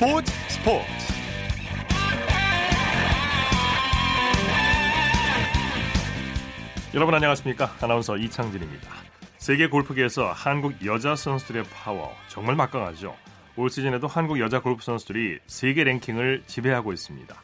[0.00, 0.86] 스포츠 스포츠.
[6.94, 7.70] 여러분 안녕하십니까?
[7.82, 8.90] 아나운서 이창진입니다.
[9.36, 13.14] 세계 골프계에서 한국 여자 선수들의 파워 정말 막강하죠.
[13.56, 17.36] 올 시즌에도 한국 여자 골프 선수들이 세계 랭킹을 지배하고 있습니다.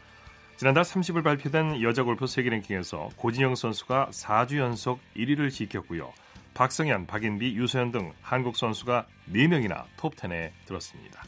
[0.57, 6.11] 지난달 30일 발표된 여자 골프 세계 랭킹에서 고진영 선수가 4주 연속 1위를 지켰고요.
[6.55, 11.23] 박성현, 박인비, 유소연 등 한국 선수가 4명이나 톱10에 들었습니다.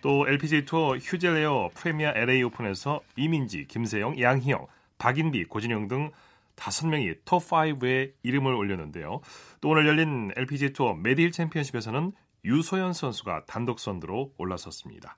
[0.00, 4.66] 또 LPGA 투어 휴젤 에어프레미아 LA 오픈에서 이민지, 김세영, 양희영,
[4.98, 6.10] 박인비, 고진영 등
[6.56, 9.20] 5명이 톱5에 이름을 올렸는데요.
[9.60, 12.12] 또 오늘 열린 LPGA 투어 메디힐 챔피언십에서는
[12.44, 15.16] 유소연 선수가 단독 선두로 올라섰습니다.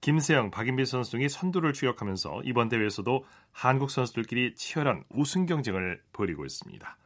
[0.00, 6.96] 김세영, 박인비 선수 등이 선두를 추격하면서 이번 대회에서도 한국 선수들끼리 치열한 우승 경쟁을 벌이고 있습니다.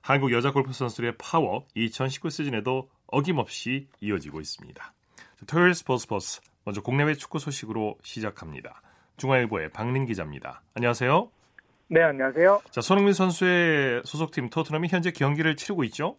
[0.00, 4.94] 한국 여자 골프 선수들의 파워 2019 시즌에도 어김없이 이어지고 있습니다.
[5.46, 8.82] 토요일 스포츠 버스 먼저 국내외 축구 소식으로 시작합니다.
[9.16, 10.60] 중앙일보의 박린 기자입니다.
[10.74, 11.30] 안녕하세요.
[11.88, 12.60] 네, 안녕하세요.
[12.70, 16.18] 자, 손흥민 선수의 소속팀 토트넘이 현재 경기를 치르고 있죠?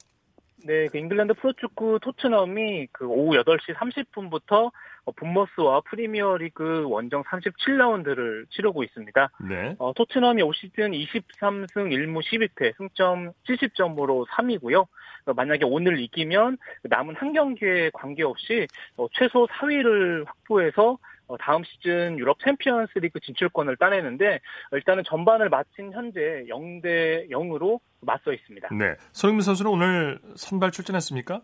[0.66, 4.72] 네, 그 잉글랜드 프로축구 토트넘이 그 오후 8시 30분부터
[5.16, 9.30] 본머스와 프리미어리그 원정 37라운드를 치르고 있습니다.
[9.50, 9.76] 네.
[9.80, 14.86] 어, 토트넘이 올 시즌 23승 1무 12패, 승점 70점으로 3위고요.
[15.26, 20.98] 어, 만약에 오늘 이기면 남은 한 경기에 관계없이 어, 최소 4위를 확보해서 어,
[21.38, 24.40] 다음 시즌 유럽 챔피언스 리그 진출권을 따내는데
[24.72, 28.70] 일단은 전반을 마친 현재 0대 0으로 맞서 있습니다.
[28.72, 28.96] 네.
[29.12, 31.42] 손흥민 선수는 오늘 선발 출전했습니까?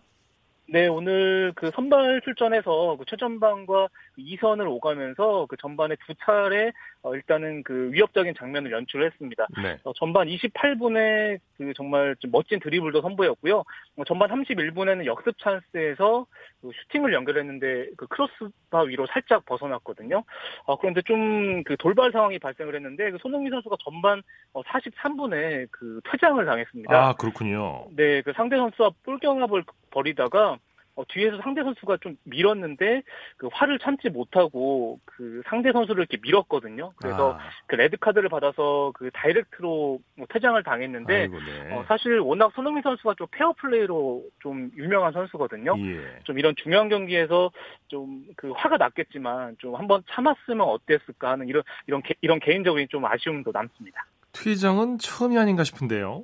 [0.68, 6.72] 네, 오늘 그 선발 출전해서 그 최전방과 그 2선을 오가면서 그 전반에 두 차례
[7.06, 9.48] 어, 일단은 그 위협적인 장면을 연출했습니다.
[9.62, 9.78] 네.
[9.84, 13.60] 어, 전반 28분에 그 정말 좀 멋진 드리블도 선보였고요.
[13.60, 16.26] 어, 전반 31분에는 역습 찬스에서
[16.62, 20.24] 그 슈팅을 연결했는데 그 크로스바 위로 살짝 벗어났거든요.
[20.66, 24.22] 어, 그런데 좀 그 돌발 상황이 발생을 했는데 그 손흥민 선수가 전반
[24.54, 26.96] 43분에 어, 그 퇴장을 당했습니다.
[26.96, 27.88] 아 그렇군요.
[27.96, 30.58] 네, 그 상대 선수와 볼 경합을 벌이다가
[30.96, 33.04] 어, 뒤에서 상대 선수가 좀 밀었는데
[33.38, 36.94] 그 화를 참지 못하고 그 상대 선수를 이렇게 밀었거든요.
[36.98, 37.40] 그래서 아.
[37.68, 41.76] 그 레드 카드를 받아서 그 다이렉트로 뭐 퇴장을 당했는데 아이고, 네.
[41.76, 45.76] 어, 사실 워낙 손흥민 선수가 좀 페어 플레이로 좀 유명한 선수거든요.
[45.80, 46.20] 예.
[46.24, 47.52] 좀 이런 중요한 경기에서
[47.88, 53.06] 좀 그 화가 났겠지만 좀 한번 참았으면 어땠을까 하는 이런 이런 개, 이런 개인적인 좀
[53.06, 54.06] 아쉬움도 남습니다.
[54.32, 56.24] 퇴장은 처음이 아닌가 싶은데요.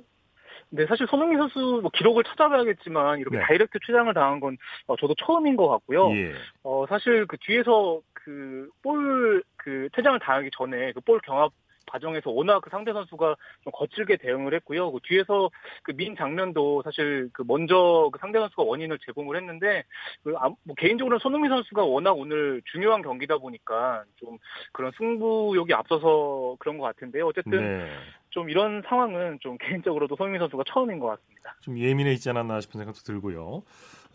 [0.74, 3.44] 네, 사실 손흥민 선수 뭐 기록을 찾아봐야겠지만 이렇게 네.
[3.44, 4.56] 다이렉트 퇴장을 당한 건
[4.86, 6.10] 어, 저도 처음인 것 같고요.
[6.12, 6.32] 예.
[6.62, 11.52] 어, 사실 그 뒤에서 그 볼그 그 퇴장을 당하기 전에 그 볼 경합
[11.86, 14.92] 과정에서 워낙 그 상대 선수가 좀 거칠게 대응을 했고요.
[14.92, 15.50] 그 뒤에서
[15.82, 19.84] 그 민 장면도 사실 그 먼저 그 상대 선수가 원인을 제공을 했는데
[20.24, 24.38] 그 아, 뭐 개인적으로는 손흥민 선수가 워낙 오늘 중요한 경기다 보니까 좀
[24.72, 27.26] 그런 승부욕이 앞서서 그런 것 같은데요.
[27.26, 27.86] 어쨌든 네.
[28.30, 31.54] 좀 이런 상황은 좀 개인적으로도 손흥민 선수가 처음인 것 같습니다.
[31.60, 33.62] 좀 예민해 있지 않았나 싶은 생각도 들고요.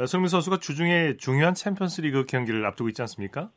[0.06, 3.50] 손흥민 선수가 주중에 중요한 챔피언스리그 경기를 앞두고 있지 않습니까?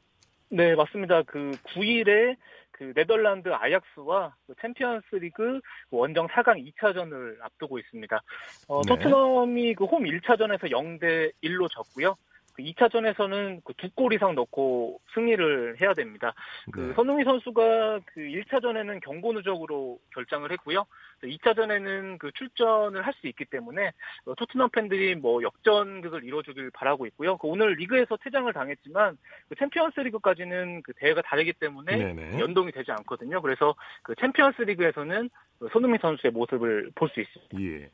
[0.51, 1.23] 네, 맞습니다.
[1.23, 2.37] 그 9일에
[2.81, 5.61] 그 네덜란드 아약스와 그 챔피언스리그
[5.91, 8.23] 원정 4강 2차전을 앞두고 있습니다.
[8.69, 8.89] 어, 네.
[8.89, 12.17] 토트넘이 그 홈 1차전에서 0대 1로 졌고요.
[12.61, 16.35] 그 2차전에서는 그 두 골 이상 넣고 승리를 해야 됩니다.
[16.73, 16.95] 그 네.
[16.95, 20.85] 손흥민 선수가 그 1차전에는 경고 누적으로 결장을 했고요.
[21.23, 23.93] 2차전에는 그 출전을 할 수 있기 때문에
[24.27, 27.37] 어, 토트넘 팬들이 뭐 역전극을 이뤄주길 바라고 있고요.
[27.37, 29.19] 그 오늘 리그에서 퇴장을 당했지만
[29.49, 32.39] 그 챔피언스 리그까지는 그 대회가 다르기 때문에 네네.
[32.39, 33.43] 연동이 되지 않거든요.
[33.43, 35.29] 그래서 그 챔피언스 리그에서는
[35.59, 37.61] 그 손흥민 선수의 모습을 볼 수 있습니다.
[37.61, 37.91] 예.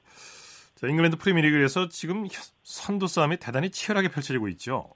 [0.77, 2.27] 자, 잉글랜드 프리미어리그에서 지금
[2.63, 4.91] 선두 싸움이 대단히 치열하게 펼쳐지고 있죠.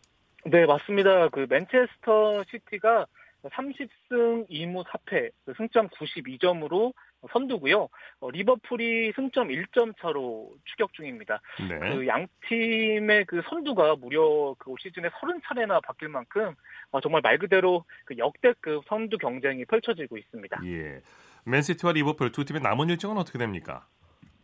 [0.45, 1.29] 네, 맞습니다.
[1.31, 3.07] 그 맨체스터 시티가
[3.45, 6.93] 30승 2무 4패, 그 승점 92점으로
[7.33, 7.89] 선두고요.
[8.21, 11.41] 어, 리버풀이 승점 1점 차로 추격 중입니다.
[11.67, 11.79] 네.
[11.79, 16.55] 그 양 팀의 그 선두가 무려 그 올 시즌에 30차례나 바뀔 만큼
[16.91, 20.61] 어, 정말 말 그대로 그 역대급 선두 경쟁이 펼쳐지고 있습니다.
[20.67, 21.01] 예.
[21.45, 23.87] 맨시티와 리버풀 두 팀의 남은 일정은 어떻게 됩니까?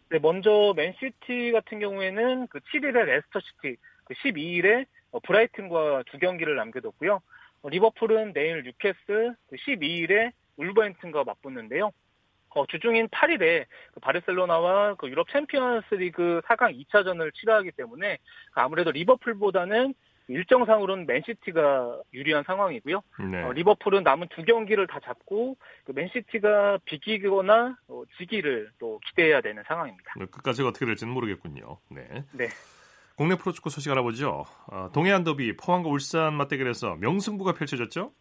[0.08, 7.20] 네, 먼저 맨시티 같은 경우에는 그 7일에 레스터시티, 그 12일에 어, 브라이튼과 두 경기를 남겨뒀고요.
[7.62, 11.90] 어, 리버풀은 내일 뉴캐슬, 그 12일에 울버햄튼과 맞붙는데요.
[12.50, 18.18] 어, 주중인 8일에 그 바르셀로나와 그 유럽 챔피언스 리그 4강 2차전을 치러야 하기 때문에
[18.52, 19.92] 그 아무래도 리버풀보다는
[20.28, 23.02] 일정상으로는 맨시티가 유리한 상황이고요.
[23.30, 23.42] 네.
[23.42, 29.62] 어, 리버풀은 남은 두 경기를 다 잡고 그 맨시티가 비기거나 어, 지기를 또 기대해야 되는
[29.66, 30.12] 상황입니다.
[30.18, 31.78] 네, 끝까지 어떻게 될지는 모르겠군요.
[31.90, 32.24] 네.
[32.32, 32.48] 네.
[33.16, 34.44] 국내 프로축구 소식 알아보죠.
[34.66, 38.12] 어, 동해안 더비 포항과 울산 맞대결에서 명승부가 펼쳐졌죠?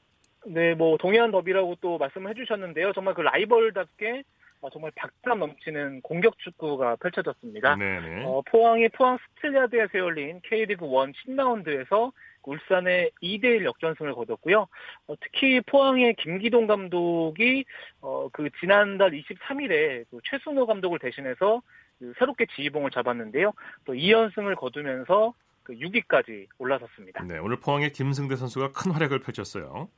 [0.47, 2.93] 네, 뭐 동해안 더비라고 또 말씀을 해주셨는데요.
[2.93, 4.23] 정말 그 라이벌답게 어,
[4.71, 7.75] 정말 박력 넘치는 공격 축구가 펼쳐졌습니다.
[7.75, 8.25] 네네.
[8.25, 12.11] 어, 포항이 포항 스틸야드에서 열린 K리그 1 10라운드에서
[12.43, 14.67] 울산의 2대1 역전승을 거뒀고요.
[15.07, 17.65] 어, 특히 포항의 김기동 감독이
[18.01, 21.61] 어, 그 지난달 23일에 그 최순호 감독을 대신해서
[21.99, 23.53] 그 새롭게 지휘봉을 잡았는데요.
[23.85, 25.33] 또 2연승을 거두면서
[25.63, 27.23] 그 6위까지 올라섰습니다.
[27.23, 29.89] 네, 오늘 포항의 김승대 선수가 큰 활약을 펼쳤어요.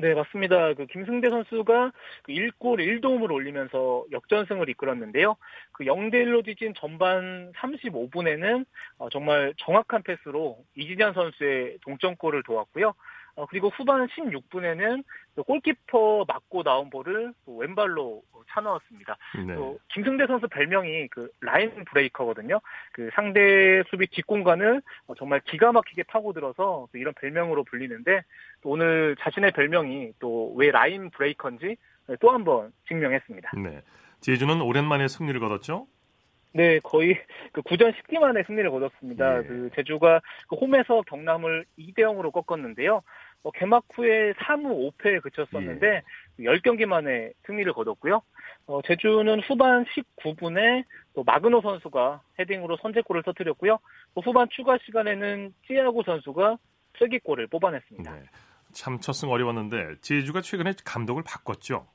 [0.00, 0.72] 네, 맞습니다.
[0.72, 1.92] 그 김승대 선수가
[2.22, 5.36] 그 1골 1도움을 올리면서 역전승을 이끌었는데요.
[5.72, 8.64] 그 0대 1로 뒤진 전반 35분에는
[8.96, 12.94] 어, 정말 정확한 패스로 이진현 선수의 동점골을 도왔고요.
[13.40, 15.02] 어, 그리고 후반 16분에는
[15.46, 19.16] 골키퍼 맞고 나온 볼을 왼발로 차 넣었습니다.
[19.46, 19.54] 네.
[19.54, 22.60] 또 김승대 선수 별명이 그 라인 브레이커거든요.
[22.92, 28.22] 그 상대 수비 뒷공간을 어, 정말 기가 막히게 파고들어서 이런 별명으로 불리는데
[28.60, 31.76] 또 오늘 자신의 별명이 또 왜 라인 브레이커인지
[32.20, 33.52] 또 한 번 증명했습니다.
[33.56, 33.82] 네.
[34.20, 35.86] 제주는 오랜만에 승리를 거뒀죠?
[36.52, 37.16] 네, 거의
[37.52, 39.38] 그 9전 10기 만에 승리를 거뒀습니다.
[39.38, 39.42] 예.
[39.44, 43.02] 그 제주가 그 홈에서 경남을 2대 0으로 꺾었는데요.
[43.42, 46.02] 어, 개막 후에 3무 5패에 그쳤었는데
[46.38, 48.22] 10경기 만에 승리를 거뒀고요.
[48.66, 50.84] 어, 제주는 후반 19분에
[51.14, 53.78] 또 마그노 선수가 헤딩으로 선제골을 터뜨렸고요.
[54.14, 56.58] 또 후반 추가 시간에는 찌아고 선수가
[56.98, 58.14] 쐐기골을 뽑아냈습니다.
[58.14, 58.22] 네.
[58.72, 61.86] 참 첫승 어려웠는데 제주가 최근에 감독을 바꿨죠.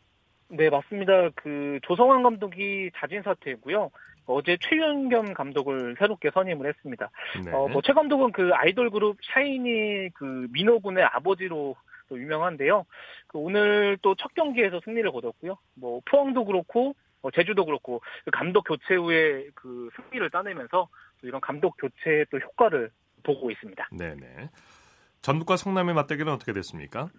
[0.50, 1.30] 네, 맞습니다.
[1.36, 3.90] 그 조성환 감독이 자진 사퇴했고요.
[4.28, 7.10] 어제 최윤겸 감독을 새롭게 선임을 했습니다.
[7.44, 7.52] 네.
[7.52, 11.76] 어, 뭐 최 감독은 그 아이돌 그룹 샤이니 그 민호 군의 아버지로
[12.08, 12.86] 또 유명한데요.
[13.28, 15.58] 그 오늘 또 첫 경기에서 승리를 거뒀고요.
[15.76, 20.88] 뭐 포항도 그렇고 뭐 제주도 그렇고 그 감독 교체 후에 그 승리를 따내면서
[21.22, 22.92] 또 이런 감독 교체의 또 효과를
[23.24, 23.90] 보고 있습니다.
[23.98, 24.50] 네네.
[25.22, 27.10] 전북과 성남의 맞대결은 어떻게 됐습니까?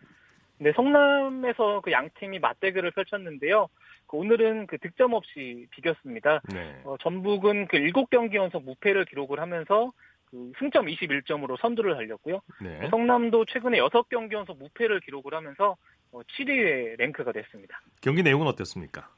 [0.58, 3.68] 네, 성남에서 그 양 팀이 맞대결을 펼쳤는데요.
[4.06, 6.40] 그 오늘은 그 득점 없이 비겼습니다.
[6.52, 6.80] 네.
[6.84, 9.92] 어, 전북은 그 7경기 연속 무패를 기록을 하면서
[10.30, 12.40] 그 승점 21점으로 선두를 달렸고요.
[12.60, 12.88] 네.
[12.90, 15.76] 성남도 최근에 6경기 연속 무패를 기록을 하면서
[16.12, 17.80] 어, 7위에 랭크가 됐습니다.
[18.00, 19.08] 경기 내용은 어땠습니까?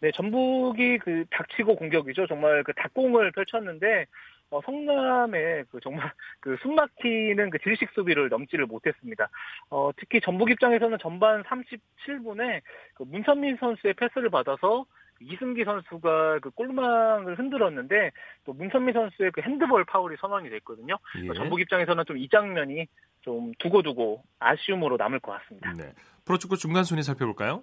[0.00, 2.26] 네, 전북이 그 닥치고 공격이죠.
[2.28, 4.06] 정말 그 닭공을 펼쳤는데
[4.50, 6.10] 어, 성남의 그 정말
[6.40, 9.28] 그 숨막히는 그 질식 수비를 넘지를 못했습니다.
[9.70, 12.62] 어, 특히 전북 입장에서는 전반 37분에
[12.94, 18.12] 그 문선민 선수의 패스를 받아서 그 이승기 선수가 그 골망을 흔들었는데
[18.44, 20.96] 또 문선민 선수의 그 핸드볼 파울이 선언이 됐거든요.
[21.22, 21.28] 예.
[21.28, 22.86] 어, 전북 입장에서는 좀 이 장면이
[23.22, 25.72] 좀 두고두고 아쉬움으로 남을 것 같습니다.
[25.74, 25.92] 네.
[26.24, 27.62] 프로축구 중간 순위 살펴볼까요?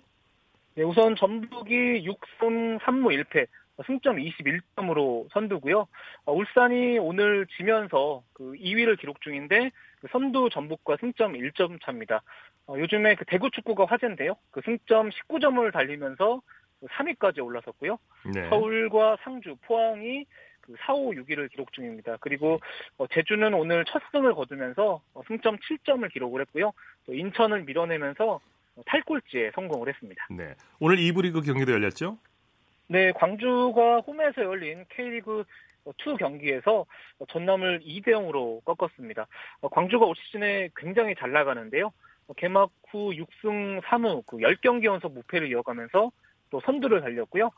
[0.76, 3.48] 네, 우선 전북이 6승 3무 1패,
[3.84, 5.88] 승점 21점으로 선두고요.
[6.26, 12.22] 어, 울산이 오늘 지면서 그 2위를 기록 중인데 그 선두 전북과 승점 1점 차입니다.
[12.68, 14.36] 어, 요즘에 그 대구 축구가 화제인데요.
[14.52, 16.42] 그 승점 19점을 달리면서
[16.88, 17.98] 3위까지 올라섰고요.
[18.34, 18.50] 네.
[18.50, 20.26] 서울과 상주, 포항이
[20.62, 22.18] 그 4, 5, 6위를 기록 중입니다.
[22.20, 22.60] 그리고
[22.98, 26.72] 어, 제주는 오늘 첫 승을 거두면서 어, 승점 7점을 기록을 했고요.
[27.06, 28.40] 또 인천을 밀어내면서
[28.76, 30.28] 어, 탈꼴찌에 성공을 했습니다.
[30.32, 30.56] 네.
[30.80, 32.18] 오늘 2부 리그 경기도 열렸죠?
[32.88, 35.44] 네, 광주가 홈에서 열린 K리그
[35.86, 36.86] 2 경기에서
[37.30, 39.28] 전남을 2대 0으로 꺾었습니다.
[39.62, 41.92] 어, 광주가 올 시즌에 굉장히 잘 나가는데요.
[42.28, 46.12] 어, 개막 후 6승 3무 그 10경기 연속 무패를 이어가면서
[46.52, 47.50] 또 선두를 달렸고요.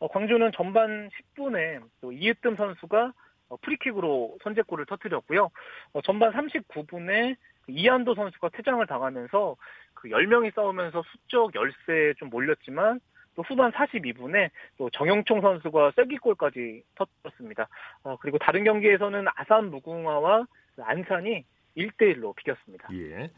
[0.00, 3.12] 어, 광주는 전반 10분에 또 이으뜸 선수가
[3.50, 5.50] 어, 프리킥으로 선제골을 터뜨렸고요.
[5.92, 7.36] 어, 전반 39분에
[7.68, 9.56] 이한도 선수가 퇴장을 당하면서
[9.94, 13.00] 그 10명이 싸우면서 수적 열세에 좀 몰렸지만
[13.34, 17.68] 또 후반 42분에 또 정영총 선수가 쐐기골까지 터뜨렸습니다.
[18.04, 20.46] 어, 그리고 다른 경기에서는 아산 무궁화와
[20.80, 21.44] 안산이
[21.76, 22.88] 1대1로 비겼습니다.
[22.92, 23.30] 예.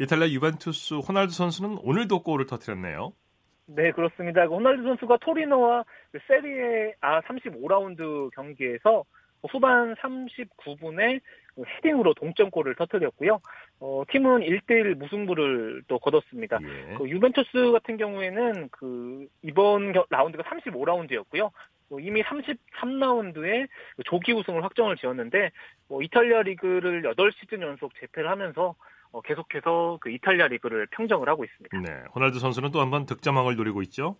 [0.00, 3.12] 이탈리아 유벤투스 호날두 선수는 오늘도 골을 터뜨렸네요.
[3.66, 4.46] 네, 그렇습니다.
[4.46, 9.04] 그 호날두 선수가 토리노와 그 세리에 아 35라운드 경기에서
[9.50, 11.20] 후반 39분에
[11.58, 13.40] 헤딩으로 동점골을 터뜨렸고요.
[13.80, 16.58] 어, 팀은 1대1 무승부를 또 거뒀습니다.
[16.62, 16.94] 예.
[16.96, 21.50] 그 유벤투스 같은 경우에는 그 이번 겨- 라운드가 35라운드였고요.
[21.88, 23.68] 뭐 이미 33라운드에
[24.06, 25.50] 조기 우승을 확정을 지었는데
[25.88, 28.74] 뭐 이탈리아 리그를 8시즌 연속 재패를 하면서
[29.10, 31.78] 어, 계속해서 그 이탈리아 리그를 평정을 하고 있습니다.
[31.80, 32.02] 네.
[32.14, 34.16] 호날두 선수는 또 한 번 득점왕을 노리고 있죠.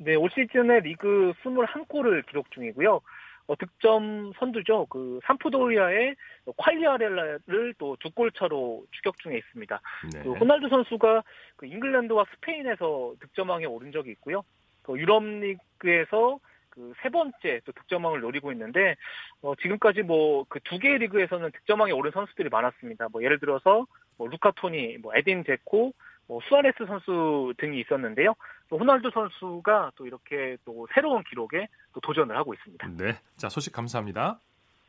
[0.00, 3.00] 네, 올 시즌에 리그 21골을 기록 중이고요.
[3.48, 4.86] 어, 득점 선두죠.
[4.90, 6.14] 그 삼프도리아의
[6.56, 9.80] 퀄리아렐라를 또 두 골 차로 추격 중에 있습니다.
[10.12, 10.22] 네.
[10.22, 11.22] 그 호날두 선수가
[11.56, 14.44] 그 잉글랜드와 스페인에서 득점왕에 오른 적이 있고요.
[14.82, 16.38] 그 유럽 리그에서
[16.70, 18.94] 그 세 번째 또 득점왕을 노리고 있는데
[19.42, 23.08] 어, 지금까지 뭐 그 두 개의 리그에서는 득점왕에 오른 선수들이 많았습니다.
[23.10, 23.86] 뭐 예를 들어서
[24.16, 25.92] 뭐 루카 토니, 뭐 에딘 제코,
[26.28, 28.34] 뭐 수아레스 선수 등이 있었는데요.
[28.68, 32.86] 또 호날두 선수가 또 이렇게 또 새로운 기록에 또 도전을 하고 있습니다.
[32.98, 34.38] 네, 자 소식 감사합니다.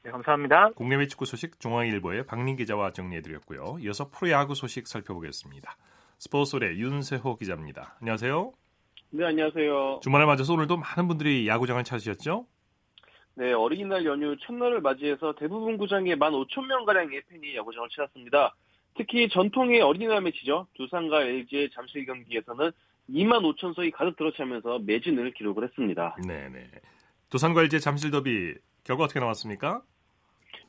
[0.03, 0.72] 네, 감사합니다.
[0.72, 3.77] 국내외 축구 소식 중앙일보의 박민 기자와 정리해드렸고요.
[3.81, 5.75] 이어서 프로야구 소식 살펴보겠습니다.
[6.19, 7.96] 스포츠홀의 윤세호 기자입니다.
[8.01, 8.51] 안녕하세요.
[9.12, 10.01] 네, 안녕하세요.
[10.03, 12.46] 주말을 맞아서 오늘도 많은 분들이 야구장을 찾으셨죠?
[13.36, 18.53] 네, 어린이날 연휴 첫날을 맞이해서 대부분 구장에 15,000명가량의 팬이 야구장을 찾았습니다.
[19.00, 20.68] 특히 전통의 어린이날 매치죠.
[20.74, 22.70] 두산과 LG의 잠실 경기에서는
[23.10, 26.18] 2만 5천 석이 가득 들어차면서 매진을 기록을 했습니다.
[26.27, 26.70] 네네.
[27.29, 29.82] 두산과 LG 잠실 더비 결과 어떻게 나왔습니까?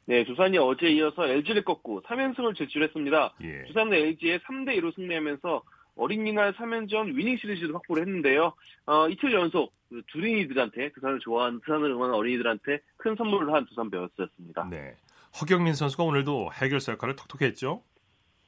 [0.05, 3.35] 네, 두산이 어제 이어서 LG를 꺾고 3연승을 질주했습니다.
[3.43, 3.65] 예.
[3.65, 5.63] 두산은 LG에 3대 2로 승리하면서
[5.97, 8.53] 어린이날 3연전 위닝 시리즈도 확보를 했는데요.
[8.87, 14.69] 어, 이틀 연속 그 두린이들한테 두산을 좋아하는 두산을 응원하는 어린이들한테 큰 선물을 한 두산 베어스였습니다.
[14.71, 14.95] 네.
[15.41, 17.83] 허경민 선수가 오늘도 해결사 역할을 톡톡히 했죠?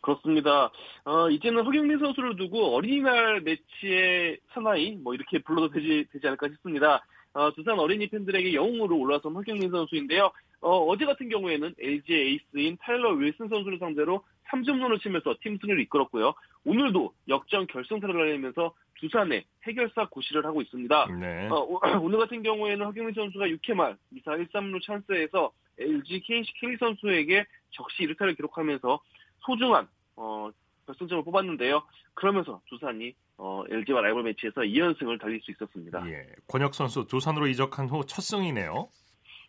[0.03, 0.71] 그렇습니다.
[1.05, 7.05] 어, 이제는 허경민 선수를 두고 어린이날 매치의 사나이 뭐 이렇게 불러도 되지, 되지 않을까 싶습니다.
[7.35, 10.31] 어, 두산 어린이 팬들에게 영웅으로 올라선 허경민 선수인데요.
[10.61, 16.35] 어, 어제 같은 경우에는 LG 에이스인 타일러 윌슨 선수를 상대로 3점론을 치면서 팀 승리를 이끌었고요.
[16.65, 21.07] 오늘도 역전 결승타를 날리면서 두산의 해결사 고시를 하고 있습니다.
[21.19, 21.49] 네.
[21.49, 27.47] 어, 오늘 같은 경우에는 허경민 선수가 6회 말 2사 1-3루 찬스에서 LG KC 켈리 선수에게
[27.71, 29.01] 적시 1타를 기록하면서
[29.47, 30.51] 소중한 어,
[30.87, 31.83] 결승점을 뽑았는데요.
[32.15, 36.07] 그러면서 두산이 어, LG와 라이벌 매치에서 2연승을 달릴 수 있었습니다.
[36.09, 36.27] 예.
[36.49, 38.89] 권혁 선수 두산으로 이적한 후 첫 승이네요.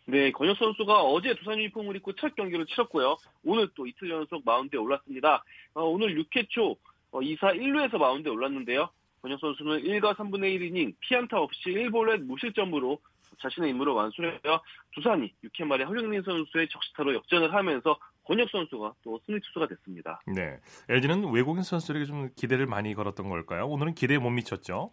[0.06, 3.16] 네, 권혁 선수가 어제 두산 유니폼을 입고 첫 경기를 치렀고요.
[3.44, 5.44] 오늘 또 이틀 연속 마운드에 올랐습니다.
[5.74, 6.76] 어, 오늘 6회 초
[7.10, 8.88] 어, 2사 1루에서 마운드에 올랐는데요.
[9.22, 12.98] 권혁 선수는 1과 3분의 1이닝 피안타 없이 1볼넷 무실점으로
[13.40, 14.60] 자신의 임무를 완수했고요.
[14.94, 20.20] 두산이 6회 말에 허경민 선수의 적시타로 역전을 하면서 권혁 선수가 또 승리 투수가 됐습니다.
[20.26, 20.58] 네.
[20.88, 23.66] LG는 외국인 선수들에게 좀 기대를 많이 걸었던 걸까요?
[23.66, 24.92] 오늘은 기대에 못 미쳤죠?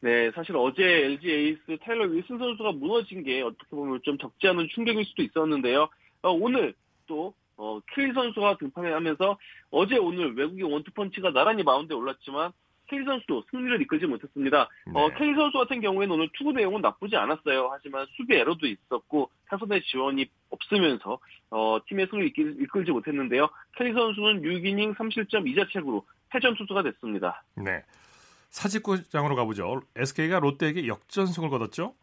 [0.00, 4.68] 네, 사실 어제 LG 에이스 타일러 윌슨 선수가 무너진 게 어떻게 보면 좀 적지 않은
[4.68, 5.88] 충격일 수도 있었는데요.
[6.22, 6.74] 어, 오늘
[7.06, 9.38] 또 어, 켈리 선수가 등판하면서
[9.70, 12.52] 어제 오늘 외국인 원투펀치가 나란히 마운드에 올랐지만
[12.94, 14.68] 켈리 선수도 승리를 이끌지 못했습니다.
[14.86, 14.92] 네.
[14.94, 17.70] 어, 켈리 선수 같은 경우에는 오늘 투구 내용은 나쁘지 않았어요.
[17.72, 21.18] 하지만 수비 에러도 있었고 타선의 지원이 없으면서
[21.50, 23.48] 어, 팀의 승리를 이끌, 이끌지 못했는데요.
[23.76, 27.42] 켈리 선수는 6이닝 3실점 2자책으로 8점 투수가 됐습니다.
[27.56, 27.82] 네.
[28.50, 29.82] 사직구장으로 가보죠.
[29.96, 31.94] SK가 롯데에게 역전승을 거뒀죠?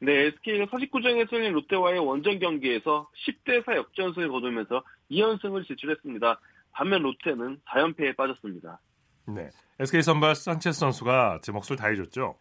[0.00, 6.40] 네, SK가 49장에서 열린 롯데와의 원정 경기에서 10대 4 역전승을 거두면서 2연승을 질출했습니다.
[6.72, 8.80] 반면 롯데는 4연패에 빠졌습니다.
[9.26, 9.48] 네.
[9.78, 12.36] SK 선발 산체스 선수가 제 몫을 다해줬죠?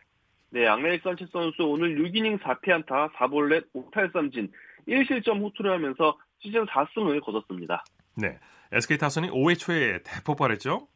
[0.52, 4.52] 네, 앙레이 산체스 선수 오늘 6이닝 4피안타, 4볼넷, 5탈삼진,
[4.88, 7.84] 1실점 호투를 하면서 시즌 4승을 거뒀습니다.
[8.16, 8.40] 네.
[8.72, 10.88] SK 타선이 5회 초에 대폭발했죠?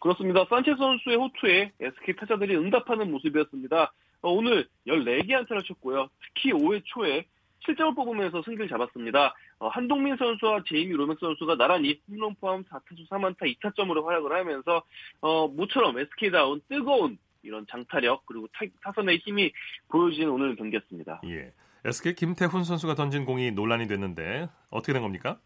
[0.00, 0.44] 그렇습니다.
[0.48, 3.92] 산체스 선수의 호투에 SK 타자들이 응답하는 모습이었습니다.
[4.22, 6.08] 어, 오늘 14개 안타를 쳤고요.
[6.22, 7.24] 특히 5회 초에
[7.66, 9.34] 7점을 뽑으면서 승기를 잡았습니다.
[9.58, 14.82] 어, 한동민 선수와 제이미 로맥 선수가 나란히 홈런 포함 4타수 3안타 2타점으로 활약을 하면서
[15.20, 18.48] 어, 모처럼 SK다운 뜨거운 이런 장타력 그리고
[18.82, 19.52] 타, 선의 힘이
[19.88, 21.20] 보여진 오늘 경기였습니다.
[21.26, 21.52] 예.
[21.84, 25.38] SK 김태훈 선수가 던진 공이 논란이 됐는데 어떻게 된 겁니까?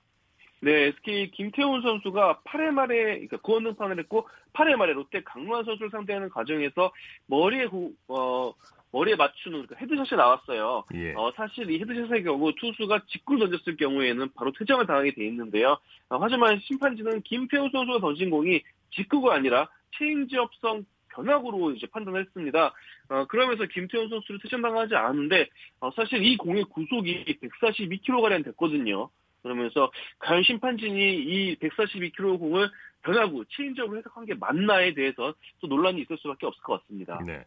[0.61, 5.91] 네, SK 김태훈 선수가 8회 말에 그러니까 구원 등판을 했고 8회 말에 롯데 강루한 선수를
[5.91, 6.93] 상대하는 과정에서
[7.27, 8.53] 머리에 고, 어,
[8.93, 10.85] 머리에 맞추는 그 헤드샷이 나왔어요.
[10.95, 11.15] 예.
[11.15, 15.79] 어, 사실 이 헤드샷의 경우 투수가 직구를 던졌을 경우에는 바로 퇴장을 당하게 돼 있는데요.
[16.11, 18.63] 어, 하지만 심판진은 김태훈 선수가 던진 공이
[18.95, 19.69] 직구가 아니라
[19.99, 22.73] 체인지업성 변화구로 이제 판단을 했습니다.
[23.09, 25.49] 어, 그러면서 김태훈 선수를 퇴장당하지 않았는데
[25.81, 29.11] 어, 사실 이 공의 구속이 142km가량 됐거든요.
[29.43, 32.71] 그러면서 과연 심판진이 이 142km 공을
[33.03, 37.19] 변화구, 체인지업으로 해석한 게 맞나에 대해서 또 논란이 있을 수밖에 없을 것 같습니다.
[37.27, 37.45] 네.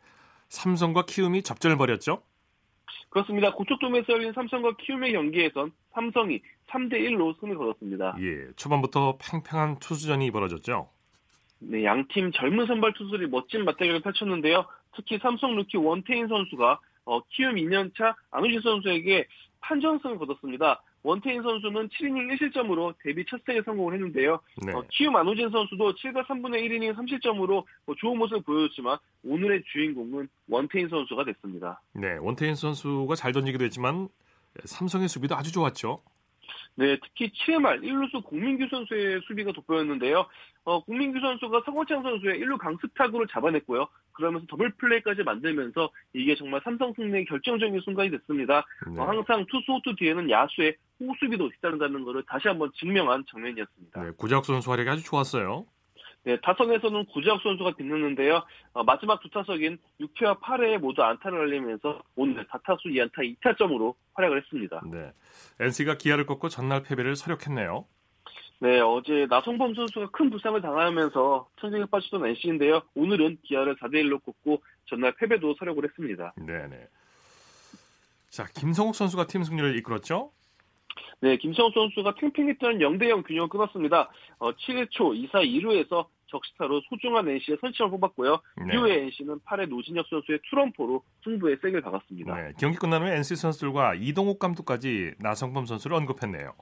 [0.50, 2.22] 삼성과 키움이 접전을 벌였죠?
[3.10, 3.54] 그렇습니다.
[3.54, 8.18] 고척돔에서 열린 삼성과 키움의 경기에선 삼성이 3대 1로 승을 거뒀습니다.
[8.20, 8.52] 예.
[8.58, 10.90] 초반부터 팽팽한 투수전이 벌어졌죠?
[11.60, 14.66] 네, 양팀 젊은 선발 투수들이 멋진 맞대결을 펼쳤는데요.
[14.96, 19.28] 특히 삼성 루키 원태인 선수가 어, 키움 2년차 안우진 선수에게
[19.62, 20.82] 판정승을 거뒀습니다.
[21.06, 24.40] 원태인 선수는 7이닝 1실점으로 데뷔 첫 승에 성공을 했는데요.
[24.66, 24.74] 네.
[24.74, 30.90] 어, 키움 안우진 선수도 7과 3분의 1이닝 3실점으로 뭐 좋은 모습을 보여줬지만 오늘의 주인공은 원태인
[30.90, 31.80] 선수가 됐습니다.
[31.94, 32.18] 네.
[32.20, 34.10] 원태인 선수가 잘 던지기도 했지만
[34.64, 36.02] 삼성의 수비도 아주 좋았죠?
[36.78, 40.26] 네, 특히 7회 말 1루수 공민규 선수의 수비가 돋보였는데요.
[40.66, 43.88] 어, 공민규 선수가 성원창 선수의 1루 강습 타구를 잡아냈고요.
[44.12, 48.66] 그러면서 더블 플레이까지 만들면서 이게 정말 삼성 승리의 결정적인 순간이 됐습니다.
[48.88, 49.00] 네.
[49.00, 54.04] 어, 항상 투수 호투 뒤에는 야수의 호수비도 뒤따른다는 것을 다시 한번 증명한 장면이었습니다.
[54.04, 54.12] 네.
[54.18, 55.66] 구자욱 선수 활약이 아주 좋았어요.
[56.26, 58.44] 네, 타선에서는 구자욱 선수가 빛났는데요.
[58.74, 64.82] 어, 마지막 두 타석인 6회와 8회에 모두 안타를 날리면서 오늘 4타수 2안타 2타점으로 활약을 했습니다.
[64.92, 65.12] 네,
[65.60, 67.86] NC가 기아를 꺾고 전날 패배를 설욕했네요.
[68.60, 72.82] 네, 어제 나성범 선수가 큰 부상을 당하면서 충격에 빠졌던 NC인데요.
[72.96, 76.34] 오늘은 기아를 4대1로 꺾고 전날 패배도 설욕을 했습니다.
[76.38, 76.88] 네네.
[78.32, 80.32] 자, 김성욱 선수가 팀 승리를 이끌었죠?
[81.20, 84.10] 네, 김성욱 선수가 팽팽했던 0대0 균형을 끊었습니다.
[84.40, 88.40] 어, 7회 초 2사 2루에서 적시타로 소중한 NC의 선취를 뽑았고요.
[88.66, 88.74] 네.
[88.74, 92.36] 이후에 NC는 8회 노진혁 선수의 투런포로 승부에 쐐기 박았습니다.
[92.36, 96.54] 네, 경기 끝난 후에 NC 선수들과 이동욱 감독까지 나성범 선수를 언급했네요.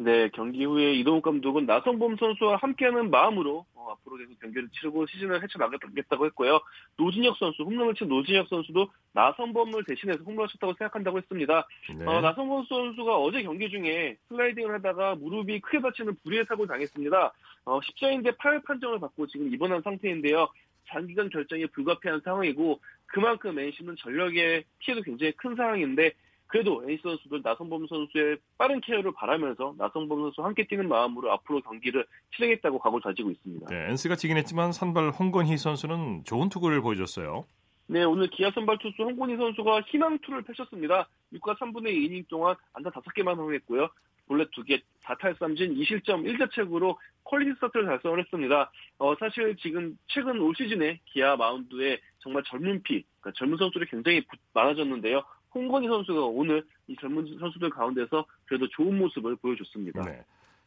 [0.00, 5.42] 네, 경기 후에 이동욱 감독은 나성범 선수와 함께하는 마음으로 어, 앞으로 계속 경기를 치르고 시즌을
[5.42, 6.60] 헤쳐나가겠다고 했고요.
[6.96, 11.66] 노진혁 선수, 홈런을 친 노진혁 선수도 나성범을 대신해서 홈런을 쳤다고 생각한다고 했습니다.
[11.98, 12.06] 네.
[12.06, 17.32] 어, 나성범 선수가 어제 경기 중에 슬라이딩을 하다가 무릎이 크게 다치는 불의의 사고를 당했습니다.
[17.64, 20.46] 어, 십자인대 파열 판정을 받고 지금 입원한 상태인데요.
[20.90, 26.12] 장기간 결정이 불가피한 상황이고 그만큼 NC는 전력의 피해도 굉장히 큰 상황인데
[26.48, 32.06] 그래도 에이스 선수들 나성범 선수의 빠른 케어를 바라면서 나성범 선수 함께 뛰는 마음으로 앞으로 경기를
[32.34, 33.66] 치르겠다고 각오를 다지고 있습니다.
[33.70, 37.44] 네, NC가 지긴 했지만 선발 홍건희 선수는 좋은 투구를 보여줬어요.
[37.86, 41.08] 네, 오늘 기아 선발 투수 홍건희 선수가 희망투를 펼쳤습니다.
[41.34, 43.88] 6과 3분의 2이닝 동안 안타 5개만 허용했고요.
[44.26, 48.70] 볼넷 2개, 4탈3진 2실점 1자책으로 퀄리티 스타트를 달성을 했습니다.
[48.98, 54.22] 어, 사실 지금 최근 올 시즌에 기아 마운드에 정말 젊은 피, 그러니까 젊은 선수들이 굉장히
[54.52, 55.22] 많아졌는데요.
[55.54, 60.02] 홍건희 선수가 오늘 이 젊은 선수들 가운데서 그래도 좋은 모습을 보여줬습니다.
[60.04, 60.24] 네.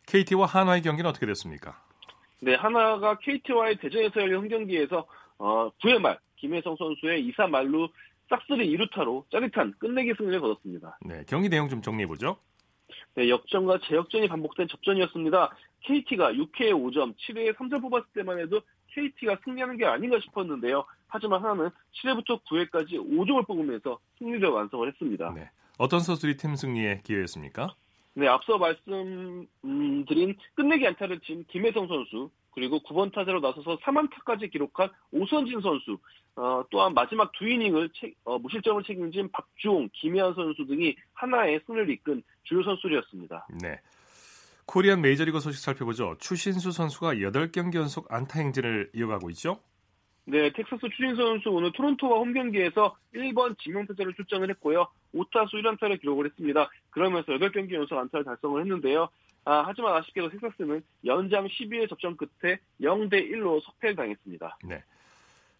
[0.08, 1.82] KT와 한화의 경기는 어떻게 됐습니까?
[2.40, 5.06] 네, 한화가 KT와의 대전에서 열린 홈 경기에서
[5.38, 7.90] 어, 9회 말 김회성 선수의 2사 만루
[8.30, 10.98] 싹쓸이 2루타로 짜릿한 끝내기 승리를 거뒀습니다.
[11.06, 12.38] 네, 경기 내용 좀 정리해 보죠.
[13.16, 15.56] 네, 역전과 재역전이 반복된 접전이었습니다.
[15.82, 18.62] KT가 6회에 5점, 7회에 3점 뽑았을 때만 해도
[18.94, 20.86] KT가 승리하는 게 아닌가 싶었는데요.
[21.08, 25.34] 하지만 하나는 7회부터 9회까지 5점을 뽑으면서 승리를 완성을 했습니다.
[25.36, 25.50] 네.
[25.78, 27.76] 어떤 선수들이 팀 승리에 기여했습니까?
[28.14, 35.62] 네, 앞서 말씀드린 끝내기 안타를 친 김혜성 선수, 그리고 9번 타자로 나서서 3안타까지 기록한 오선진
[35.62, 35.98] 선수,
[36.36, 41.90] 어, 또한 마지막 두 이닝을 체, 어, 무실점을 책임진 박주홍, 김혜한 선수 등이 하나의 승리를
[41.90, 43.48] 이끈 주요 선수들이었습니다.
[43.62, 43.80] 네.
[44.72, 46.16] 코리안 메이저리그 소식 살펴보죠.
[46.18, 49.60] 추신수 선수가 8경기 연속 안타 행진을 이어가고 있죠?
[50.24, 54.88] 네, 텍사스 추신 선수 오늘 토론토와 홈 경기에서 1번 지명타자를 출전을 했고요.
[55.14, 56.70] 5타수 1안타를 기록을 했습니다.
[56.90, 59.10] 그러면서 8경기 연속 안타를 달성을 했는데요.
[59.44, 64.58] 아, 하지만 아쉽게도 텍사스는 연장 12회 접전 끝에 0대 1로 석패를 당했습니다.
[64.64, 64.82] 네.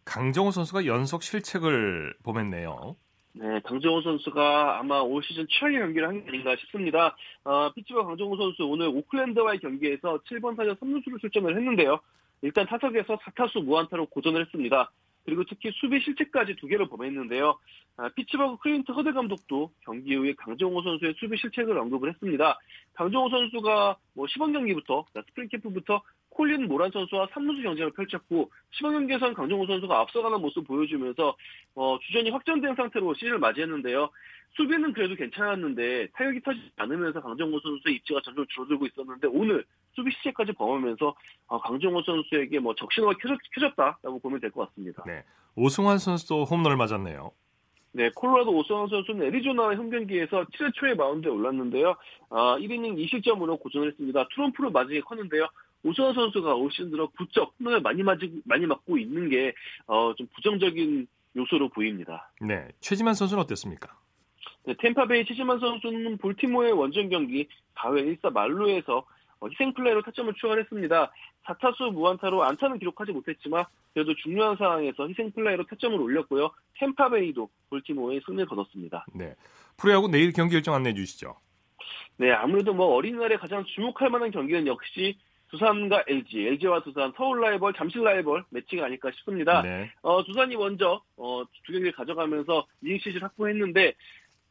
[0.06, 2.96] 강정호 선수가 연속 실책을 범했네요.
[3.34, 7.16] 네, 강정호 선수가 아마 올 시즌 최악의 경기를 한 게 아닌가 싶습니다.
[7.46, 12.00] 어, 피츠버그 강정호 선수 오늘 오클랜드와의 경기에서 7번 타자 3루수를 출전을 했는데요.
[12.42, 14.92] 일단 타석에서 4타수 무안타로 고전을 했습니다.
[15.24, 17.58] 그리고 특히 수비 실책까지 두 개를 범했는데요.
[17.98, 22.58] 아, 피츠버그 클린트 허들 감독도 경기 이후에 강정호 선수의 수비 실책을 언급을 했습니다.
[22.96, 26.02] 강정호 선수가 뭐 시범 경기부터 스프링 캠프부터
[26.42, 31.36] 콜린 모란 선수와 3루수 경쟁을 펼쳤고 시범 경기에서는 강정호 선수가 앞서가는 모습 을 보여주면서
[31.76, 34.10] 어, 주전이 확정된 상태로 시즌을 맞이했는데요.
[34.56, 40.54] 수비는 그래도 괜찮았는데 타격이 터지지 않으면서 강정호 선수의 입지가 점점 줄어들고 있었는데 오늘 수비 시제까지
[40.54, 45.04] 범하면서 어, 강정호 선수에게 뭐 적신호가 켜졌, 켜졌다라고 보면 될 것 같습니다.
[45.06, 45.24] 네.
[45.56, 47.32] 오승환 선수도 홈런을 맞았네요.
[47.94, 51.96] 네, 콜로라도 오승환 선수는 애리조나의 홈경기에서 7회 초에 마운드에 올랐는데요.
[52.30, 54.28] 아, 1이닝 2실점으로 고전을 했습니다.
[54.34, 55.48] 트럼프를 맞이게 컸는데요.
[55.84, 59.54] 오승환 선수가 올 시즌 들어 부쩍 홈런을 많이 맞이, 많이 맞고 있는 게,
[59.88, 62.32] 어, 좀 부정적인 요소로 보입니다.
[62.42, 63.96] 네, 최지만 선수는 어땠습니까?
[64.66, 69.06] 네, 템파베이 최지만 선수는 볼티모어의 원정 경기 4회 1사 말루에서
[69.40, 71.12] 어, 희생플레이로 타점을 추가했습니다.
[71.46, 76.52] 4타수 무안타로 안타는 기록하지 못했지만 그래도 중요한 상황에서 희생플레이로 타점을 올렸고요.
[76.76, 79.06] 템파베이도 볼티모어의 승리를 거뒀습니다.
[79.16, 79.34] 네.
[79.78, 81.36] 프로야구 내일 경기 일정 안내해 주시죠.
[82.18, 85.18] 네, 아무래도 뭐 어린이날에 가장 주목할 만한 경기는 역시
[85.52, 89.62] 두산과 LG, LG와 두산, 서울 라이벌, 잠실 라이벌 매치가 아닐까 싶습니다.
[89.62, 89.92] 네.
[90.02, 93.94] 어, 두산이 먼저 어, 두 경기를 가져가면서 이닝 시즌 확보했는데